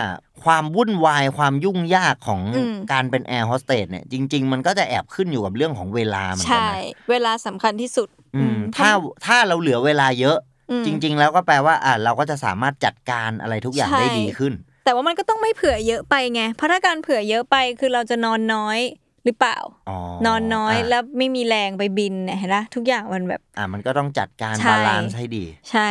[0.45, 8.91] ความวุ่นวายความยุ่งยากของอืมการเป็นแอร์โฮสเตสเนี่ยจริง ๆ มันก็จะแอบขึ้นอยู่กับเรื่องของเวลาเหมือนกันใช่นะเวลาสำคัญที่สุดอืมอืมถ้า
[9.27, 10.39] ถ้าเราเหลือเวลาเยอะ
[10.71, 14.53] อืมจริง ๆ แล้วก็แปลว่าอ่าเราก็จะสามารถจัดการอะไรทุกอย่างใช่ได้ดีขึ้น
[14.85, 18.79] แต่ว่ามันก็ต้องไม่เผื่อเยอะไปไงเพราะถ้าการเผื่อเยอะไปคือเราจะนอนน้อย
[19.25, 19.59] หรือเปล่า
[19.89, 25.89] อ๋อนอนน้อยะแล้วไม่มีแรงไปบินเนี่ยเห็นปะทุกอย่างมันแบบ อ่ามันก็ต้องจัดการใช่ balance ให้ดี ใช่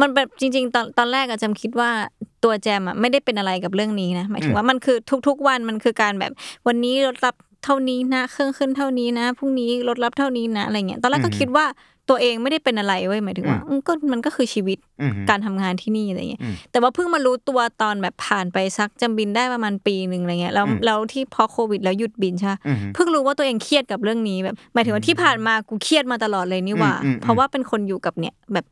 [0.00, 1.90] มันแบบจริง ๆ ตอนตอนแรกอะแจมคิดว่า
[2.44, 4.96] ตัวแจมอะไม่ได้เป็นอะไรกับเรื่องนี้นะอืมหมายถึงมว่ามันคือ
[5.28, 6.32] ทุก ๆ วันมันคือการแบบ
[6.66, 11.66] วันนี้รถรับเท่านี้นะเครื่องขึ้นเท่านี้นะพรุ่งนี้รถรับเท่านี้นะอะไรเงี้ยตอนแรกก็คิดว่า
[12.08, 28.64] ตัวเองไม่ได้เป็นอะไรเว้ยหมายถึงว่าอืมก็มันก็คือชีวิตอืมการทำงานที่นี่อะไรเงี้ยอืมแต่ว่าเพิ่งมารู้ตัวตอนแบบผ่านไปสักจำบินได้ประมาณปีหนึ่งอะไรเงี้ยแล้วอืมแล้วที่พอโควิด แล้วหยุดบินใช่ปะอืมเพิ่งรู้ว่าตัวเองเครียดกับเรื่องนี้แบบหมายถึงว่าที่ผ่านมากูเครียดมาตลอดเลยนี่หว่าอืมอืมเพราะว่าเป็นคนอยู่กับเนี่ยแบบ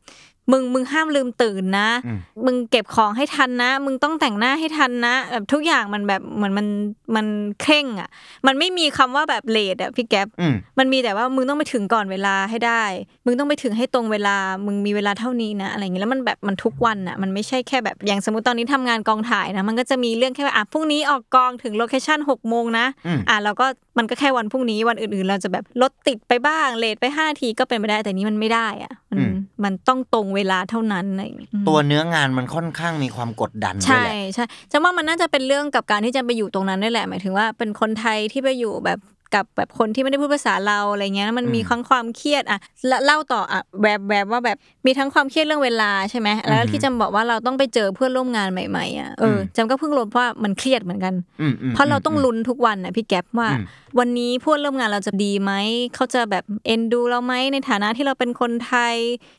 [0.51, 6.67] มึงมึงห้ามลืมตื่นนะอืมมึงเก็บของให้ทันนะ มึงต้องแต่งหน้าให้ทันนะแบบทุกอย่างมันแบบเหมือนมัน
[7.15, 7.25] มัน
[7.61, 8.09] เคร่งอะ
[8.47, 12.83] มันไม่มีคำว่าแบบเลทอะพี่แก๊ปอืมมันมีแต่ว่ามึงต้องไปถึงก่อนเวลาให้ได้
[13.25, 23.67] มึงต้องไปถึงให้ตรงเวลา มึงมีเวลาเท่านี้นะอะไรอย่างเงี้ยแล้วมันแบบมันทุกวันอะ มันไม่ใช่แค่แบบอย่างสมมติตอนนี้ทำงานกองถ่ายนะ มันก็จะมีเรื่องแค่ว่าอะพรุ่งนี้ออกกองถึงโลเคชั่นหกโมงนะอืมอะเราก็
[23.99, 29.33] มันก็แค่วันพรุ่งนี้วันอื่นๆ เราจะแบบรถติดไปบ้างเลทไปห้านาทีก็เป็นไปได้แต่นี้มันไม่ได้อะมันอืม
[29.63, 38.99] มันต้องตรงเวลาเท่านั้นอะไรอย่างเงี้ยตัวเนื้องานมันค่อนข้างมีความกดดันด้วยใช่แหละใช่จะว่ามันน่าจะเป็นเรื่องกับการที่จะไปอยู่ตรงนั้นนี่แหละ หมายถึงว่าเป็นคนไทยที่ไปอยู่แบบ
[39.35, 42.59] กับแบบคนที่ไม่ได้พูดภาษาเราอะไรเงี้ยแล้วมันมีอืมทั้งความเครียดอะ
[42.89, 53.65] ละเล่าต่ออะแบบแบบว่าแบบมีทั้งความเครียดเรื่องเวลาใช่ไหมแล้วอือฮึที่จำบอกว่าเราต้องไปเจอเพื่อนร่วมงานใหม่ๆอะเอออมจำก็เพิ่งรู้ว่ามันเครียดเหมือนกันอืมอืมเพราะเราต้องมลุ้นทุกวันนะพี่แก๊ปว่าอืม
[53.99, 55.51] วันนี้เพื่อนร่วมงานเราจะดีไหม
[55.95, 58.95] เขาจะแบบเอ็นดูเราไหมในฐานะที่เราเป็นคนไทย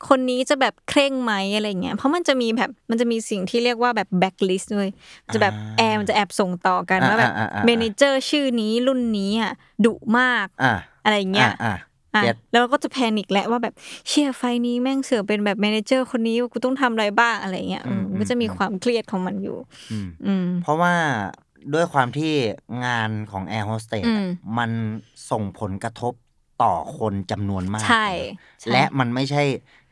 [0.09, 4.89] คนนี้จะแบบเคร่งไหมอะไรเงี้ยเพราะมันจะมีแบบมันจะมีสิ่งที่เรียกว่าแบบแบ็คลิสต์ด้วย
[5.33, 9.53] จะแบบแอร์มันจะแอบส่งต่อกันว่าแบบอ่าอ่าอ่า manager ชื่อนี้รุ่นนี้อะ
[9.85, 10.73] ดุมากอ่า
[11.03, 11.73] อะไรเงี้ยอ่า
[12.15, 13.73] อะ get แล้วเราก็จะ panic แหละว่าแบบ
[14.07, 19.57] เชี่ย flight นี้แม่งเสือกเป็นแบบ manager คนนี้กูต้องทำอะไรบ้างอะไรเงี้ยอืมมันก็จะมีความเครียดของมันอยู่
[19.91, 20.93] อืมอืมเพราะว่า
[21.73, 22.33] ด้วยความที่
[22.85, 24.25] งานของแอร์โฮสเตสอืม
[24.57, 24.71] มัน
[25.31, 26.13] ส่งผลกระทบ
[26.63, 28.07] ต่อคนจำนวนมากใช่
[28.61, 29.43] ใช่ และมันไม่ใช่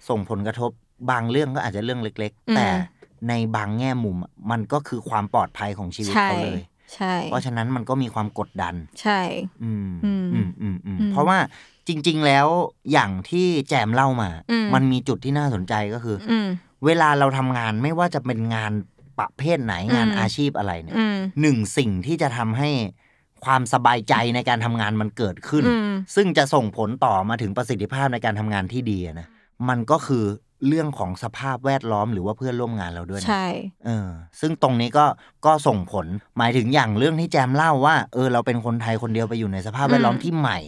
[0.09, 0.71] ส่งผลกระทบ
[1.11, 2.67] บางเรื่องก็อาจจะเรื่องเล็กอืมๆแต่
[3.29, 6.61] ในบางแง่มุมอะมันก็คือความปลอดภัยของชีวิตใช่เขาเลย
[6.95, 9.21] ใช่ เพราะฉะนั้นมันก็มีความกดดัน ใช่
[9.63, 11.37] อืมอืมอืมอืมอืมอืมเพราะว่า
[11.87, 12.47] จริง ๆ แล้ว
[12.91, 16.47] อย่างที่แจมเล่ามาอืมมันมีจุดที่น่าสนใจก็คือออืม
[16.85, 18.71] เวลาเราทำงานไม่ว่าจะเป็นงาน
[19.19, 22.69] ประเภทไหนงานอืมอาชีพอะไรเนี่ยอืมหนึ่งสิ่งที่จะทำให้
[23.45, 29.27] ความสบายใจในการทำงานมันเกิดขึ้นอืมซึ่งจะส่งผลต่อมาถึงประสิทธิภาพในการทำงานที่ดีอะนะ
[29.69, 30.25] มันก็คือ
[30.68, 33.45] เรื่องของสภาพแวดล้อมหรือว่าเพื่อนร่วมงานเราด้วยนะใช่
[33.86, 35.05] เออ ซึ่งตรงนี้ก็
[35.45, 36.05] ก็ส่งผล
[36.38, 40.60] หมายถึงอย่างเรื่องที่แจมเล่าว่าเออเราเป็นคนไทยคนเดียวไปอยู่ในสภาพแวดล้อมอืมที่ใหม่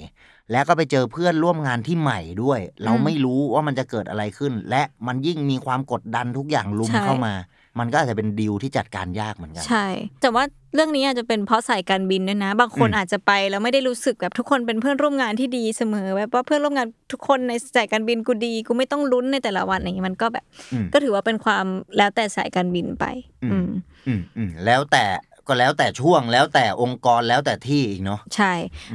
[0.52, 7.34] แล้วก็ไปเจอเพื่อนร่วมงานที่ใหม่ด้วย เราอืมไม่รู้ว่ามันจะเกิดอะไรขึ้น และมันยิ่งมีความกดดันทุกอย่างลุมใช่เข้ามา
[7.80, 9.86] มันก็อาจจะเป็นดีลที่จัดการยากเหมือนกัน ใช่
[10.22, 10.44] แต่ว่า
[10.76, 21.66] เรื่องนี้อาจจะเป็นเพราะสายการบินด้วยนะ บางคนอืมอาจจะไปแล้วไม่ได้รู้สึกแบบทุกคนเป็นเพื่อนร่วมงานที่ดีเสมอ แบบว่าเพื่อนร่วมงานทุกคนในสายการบินกูดีกูไม่ต้องลุ้นในแต่ละวันอย่างนี้มันก็แบบอืมก็ถือว่าเป็นความ
[21.98, 23.06] แล้วแต่สายการบินไป
[23.44, 23.70] อืมอืม
[24.08, 25.06] อืมอืมแล้วแต่
[25.48, 28.54] ก็แล้วแต่ช่วงแล้วแต่องค์กรแล้วแต่ที่อีกเนาะใช่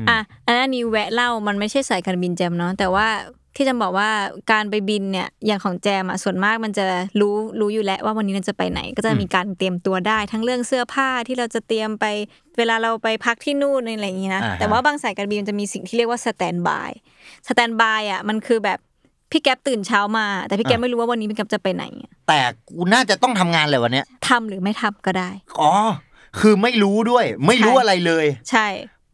[0.09, 3.09] อะอันนั้นนี้แวะเล่ามันไม่ใช่สายการบินแจมเนาะแต่ว่า
[3.57, 4.11] ที่จะบอกว่า
[4.53, 6.85] การไปบินเนี่ยอย่างของแจมอะส่วนมากมันจะ
[7.21, 12.05] รู้รู้อยู่แล้วว่าวันนี้เราจะไปไหน ก็จะมีการเตรียมตัวได้ทั้งเรื่องเสื้อผ้าที่เราจะเตรียมไป
[12.59, 18.79] เวลาเราไปพักที่นู่นอะไรอย่างนี้นะอ่าฮะแต่ว่าบางสายการบินมันจะมีสิ่งที่เรียกว่า standby standby อะมันคือแบบ
[19.31, 22.39] พี่แก๊ปตื่นเช้ามา แต่พี่แก๊ปไม่รู้ว่าวันนี้พี่แก๊ปจะไปไหนอะแต่
[22.69, 25.31] กูน่าจะต้องทำงานเลยวันเนี้ยทำหรือไม่ทำก็ได้
[25.61, 25.73] อ๋อ
[26.41, 28.67] คือไม่รู้ด้วย ไม่รู้ใช่อะไรเลย ใช่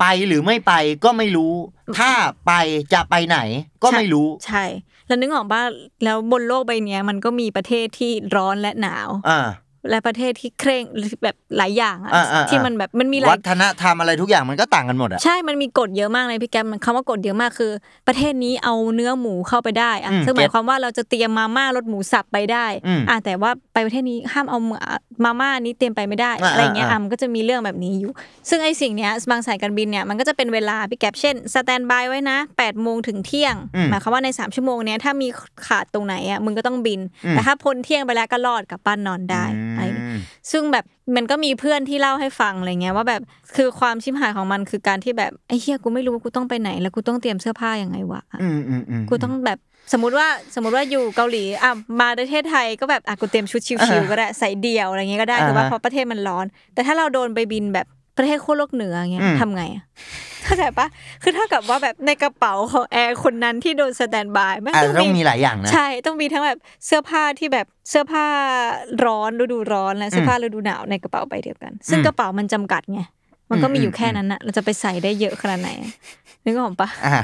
[0.03, 0.73] ไปหรือไม่ไป
[1.05, 1.55] ก็ไม่รู้
[1.99, 2.11] ถ้า
[2.47, 2.53] ไป
[2.93, 3.39] จะไปไหน
[3.83, 4.65] ก็ไม่รู้ ใช่
[5.07, 5.63] แล้วนึกออกป่ะ
[6.05, 9.41] แล้วบนโลกใบเนี้ยมันก็มีประเทศที่ร้อนและหนาวอ่า
[9.91, 10.83] และประเทศที่เคร่ง
[11.25, 17.73] แบบหลายอย่างอะอ่าอ่าที่มันแบบมันมีหลาวัยฒนธรรมอะไรทุกอย่างมันก็ต่างกันหมดอะใช่มันมีกฎเยอะมากเลยพี่แกมมันคำว่ากฎเยอะมากคือ
[18.09, 24.59] ประเทศนี้เอาเนื้อหมูเข้าไปได้อะอืมซึ่งหมายความว่าเราจะเตรียมมาม่ารสหมูสับไปได้อืมอะแต่ว่าไปประเทศนี้ห้ามเอา
[25.25, 28.13] มาม่านี้เตรียมไปไม่ได้อ่าอะไรเงี้ยอ่าอะมันก็จะมีเรื่องแบบนี้อยู่
[28.49, 35.29] ซึ่งไอ้สิ่งเนี้ยบางสายการบินเนี่ยมันก็จะเป็นเวลาพี่แกปเช่นสแตนบายไว้นะ8ปดโมงถึงเที่ยงอืมหมายความว่าใน3ชั่วโมงเนี้ยถ้ามี
[35.67, 39.45] ขาดตรงไหนอะมึงก็ต้องบินอืมแต่ถ้าพ้นเที่ยงไปแล้วก็รอดกลับบ้านนอนได้
[40.51, 40.85] ซึ่งแบบ
[41.17, 43.23] มันก็มีเพื่อนที่เล่าให้ฟังอะไรเงี้ยว่าแบบ
[43.57, 49.59] คือความชิมหายของมันคือการที่แบบไอ้เฮียกูไม่รู้ว่ากูต้องไปไหน แล้วกูต้องเตรียมเสื้อผ้ายังไงวะอืมอืมอืมกูต้องแบบ
[49.93, 59.85] สมมติว่าสมมติว่าอยู่เกาหลีอะมาประเทศไทยก็แบบอะกูเตรียมชุดชิวๆก็ได้ใส่เดี่ยวอะไรเงี้ยก็ได้แต่ว่าอ่าฮะเพราะประเทศมันร้อน แต่ถ้าเราโดนไปบินแบบ ประเทศโคตรโลกเหนือเงี้ยอืมทำไงอะ
[60.45, 60.87] เข้าใจปะ
[61.23, 68.27] คือเท่ากับว่าแบบในกระเป๋าของแอร์คนนั้นที่โดนสแตนบายแม่งอาจต้จะองต้องมีมีหลายอย่างนะ ใช่ต้องมีทั้งแบบเสื้อผ้าที่แบบเสื้อผ้า
[69.05, 73.01] ร้อนฤดูร้อนและเสื้อผ้าฤดูหนาวในกระเป๋าใบเดียวกัน ซึ่งอืมกระเป๋ามันจำกัดไง
[73.51, 75.91] มันก็มีอยู่อืมแค่นั้นนะเราจะไปใส่ได้เยอะขนาดไหนอะ
[76.45, 77.17] นึกออกปะอ่า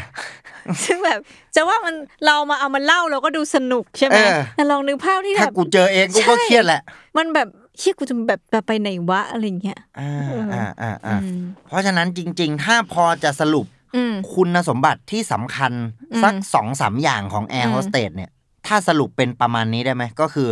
[0.85, 1.19] ซึ่งแบบ
[1.55, 1.95] จะว่ามัน
[2.27, 6.81] เรามาเอามาเล่าเราก็ดูสนุกใช่ไหมเออแต่ลองนึกภาพที่แบบถ้ากูเจอเองกูก็ใช่เครียดแหละ
[7.17, 7.49] มันแบบ
[7.79, 13.67] เหี้ยกูจะแบบแบบไปไหนวะอะไรเงี้ยอ่าเอออ่อ่าอ่าอือ่ามเพราะฉะนั้นจริง ๆ ถ้าพอจะสรุป
[13.97, 15.73] อืมคุณสมบัติที่สำคัญ
[16.13, 18.31] อืมสักสองสามอย่างของอืมแอร์โฮสเตสเนี่ย
[18.67, 20.49] ถ้าสรุปเป็นประมาณนี้ได้ไหมก็คือ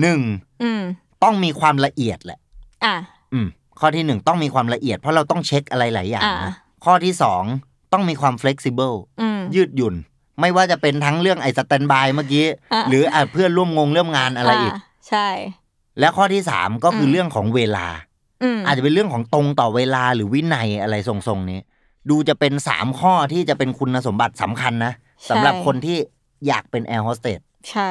[0.00, 0.20] หนึ่ง
[0.62, 0.82] อืม
[1.22, 2.38] ต้องมีความละเอียดแหละ
[2.84, 2.94] อะ
[3.32, 3.46] อืม
[3.80, 6.52] ข้อที่หนึ่งต้องมีความละเอียดเพราะเราต้องเช็คอะไรหลายอย่างอ่านะ
[6.84, 7.42] ข้อที่สอง
[7.92, 9.94] ต้องมีความ flexible อืมยืดหยุ่น
[10.40, 14.76] ไม่ว่าจะเป็นทั้งเรื่องไอ้ standby เมื่อกี้อะหรืออะเพื่อนร่วมงานเรื่องงานอะไรอีกา
[15.08, 15.28] ใช่
[15.98, 17.86] และข้อที่สามก็คืออมเรื่องของเวลา
[18.42, 21.60] อืมอาจจะเป็นเรื่องของตรงต่อเวลาหรือวินัยอะไรทรงๆนี้
[22.10, 24.92] ดูจะเป็นสามข้อที่จะเป็นคุณสมบัติสำคัญนะ
[25.30, 25.98] สำหรับคนที่
[26.46, 27.40] อยากเป็นแอร์โฮสเตส
[27.70, 27.90] ใช่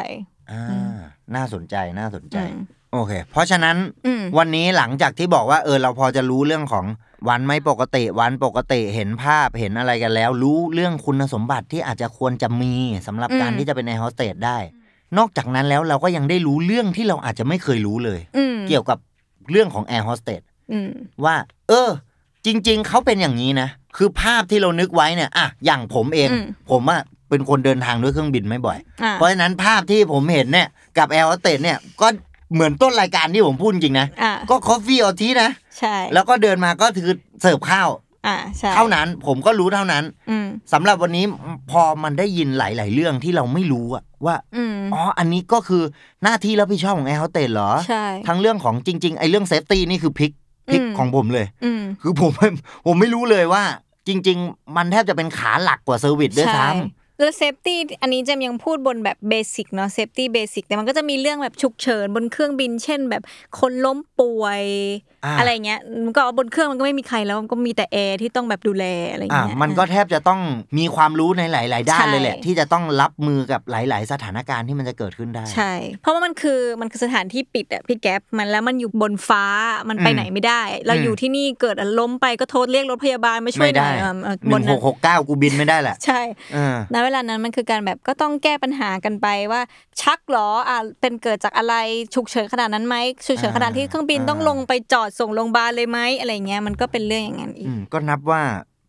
[0.52, 0.98] อ่าอืม
[1.36, 2.62] น่าสนใจน่าสนใจอืม
[2.94, 6.86] โอเค เพราะฉะนั้นอืมวันนี้หลังจากที่บอกว่าเออเราพอจะรู้เรื่องของ
[7.30, 12.74] วันไม่ปกติวันปกติเห็นภาพเห็นอะไรกันแล้ว รู้เรื่องคุณสมบัติที่อาจจะควรจะมี
[13.08, 14.58] สำหรับการอืมที่จะเป็นแอร์โฮสเตสได้
[15.18, 18.98] นอกจากนั้นแล้วเราก็ยังได้รู้เรื่องที่เราอาจจะไม่เคยรู้เลยอืมเกี่ยวกับ
[19.52, 20.42] เรื่องของแอร์โฮสเตส
[20.72, 20.92] อืม
[21.26, 21.36] ว่า
[21.70, 21.90] เออ
[22.46, 32.08] จริง ๆ เขาเป็นอย่างนี้นะ คือภาพที่เรานึกไว้เนี่ยอะอย่างผมเองอืมผมอะเป็นคนเดินทางด้วยเครื่องบินไม่บ่อยอะเพราะฉะนั้นภาพที่ผมเห็นเนี่ย กับแอร์โฮสเตสเนี่ยก็
[32.54, 35.50] เหมือนต้นรายการที่ผมพูดจริงนะอะก็ coffee or tea นะ
[35.80, 37.90] ใช่ แล้วก็เดินมาก็คือเสิร์ฟข้าว
[38.28, 41.26] อะใช่เท่านั้นผมก็รู้เท่านั้นอืมสำหรับวันนี้
[41.72, 45.84] พอมันได้ยินหลาย ๆ เรื่องที่เราไม่รู้อะว่าอืมอ๋ออันนี้ก็คือ
[46.24, 50.32] หน้าที่รับผิดชอบของแอร์โฮสเตสเหรอใช่ทั้งเรื่องของจริง ๆ ไอ้เรื่อง safety นี่คือพลิก
[50.72, 52.32] พลิกอืมของผมเลยอืมคือผม
[52.86, 53.64] ผมไม่รู้เลยว่า
[54.08, 56.70] จริง ๆ มันแทบจะเป็นขาหลักกว่า service ด้วยซ้ำใช่
[57.22, 63.24] แล้ว safety อันนี้แจมยังพูดบนแบบ basic เนาะ safety basic แต่มันก็จะมีเรื่องแบบฉุกเฉินบนเครื่องบิน เช่นแบบ
[63.60, 70.40] คนล้มป่วยอ่าอะไรเงี้ยมันก็บนเครื่องมันก็ไม่มีใครแล้วมันก็มีแต่แอร์ที่ต้องแบบดูแลอะไรอ่าเงี้ยมันก็แทบจะต้อง
[70.78, 79.46] มีความรู้ในหลาย ๆ ด้านใช่เลยแหละ ที่จะต้องรับมือกับหลาย ๆ สถานการณ์ที่มันจะเกิดขึ้นได้ ใช่ เพราะว่ามันคือมันคือสถานที่ปิดอะพี่แก๊ปมันแล้วมันอยู่บนฟ้า
[79.90, 86.22] มันไปอืมไหนไม่ได้ เราอืมอยู่ที่นี่เกิดล้มไปก็โทรเรียกรถพยาบาลมาช่วยไม่หน่ได้อยเออเออหบนึ่นงหนั้นกหกเก้ากูบินไม่ได้แหละใช่
[86.54, 89.62] เออณเวเวลานั้นมันคือการแบบก็ต้องแก้ปัญหากันไปว่า
[90.02, 91.76] ชักเหรออ่าเป็นเกิดจากอะไร
[92.14, 92.96] ฉุกเฉินขนาดนั้นไหม
[93.26, 98.42] ฉุกเฉินขนาดที่เครื่องบินต้องลงไปจอดส่งโรงพยาบาลเลยไหมอะไรเงี้ยมันก็เป็นเรื่องอย่างนั้นอีอืกมก็นับว่า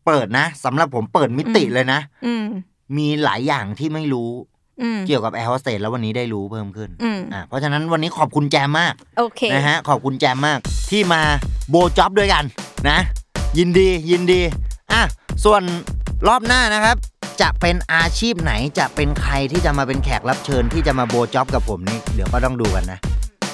[0.07, 2.45] เปิดนะสำหรับผมเปิดมิติอืมเลยนะ อืม
[2.97, 4.31] มีหลายอย่างที่ไม่รู้
[4.83, 10.59] อืมเกี่ยวกับแอร์โฮสเตสแล้ววันนี้ได้รู้เพิ่มขึ้นอืมอ่าเพราะฉะนั้นวันนี้ขอบคุณแจมมากโอเคนะฮะขอบคุณแจมมาก
[10.91, 11.23] ที่มา
[11.71, 12.45] โบจ็อบด้วยกัน
[12.89, 12.99] นะ
[13.59, 14.41] ยินดียินดี
[14.93, 15.03] อะ
[15.45, 15.63] ส่วน
[16.29, 16.97] รอบหน้านะครับ
[17.41, 22.99] จะเป็นอาชีพไหนจะเป็นใครที่จะมาเป็นแขกรับเชิญที่จะมาโบจ็อบกับผมนี่เดี๋ยวก็ต้องดูกันนะ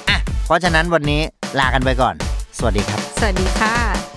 [0.08, 1.20] อะเพราะฉะนั้นวันนี้
[1.58, 2.14] ลากันไปก่อน
[2.58, 4.07] สวัสดีครับ สวัสดีค่ะ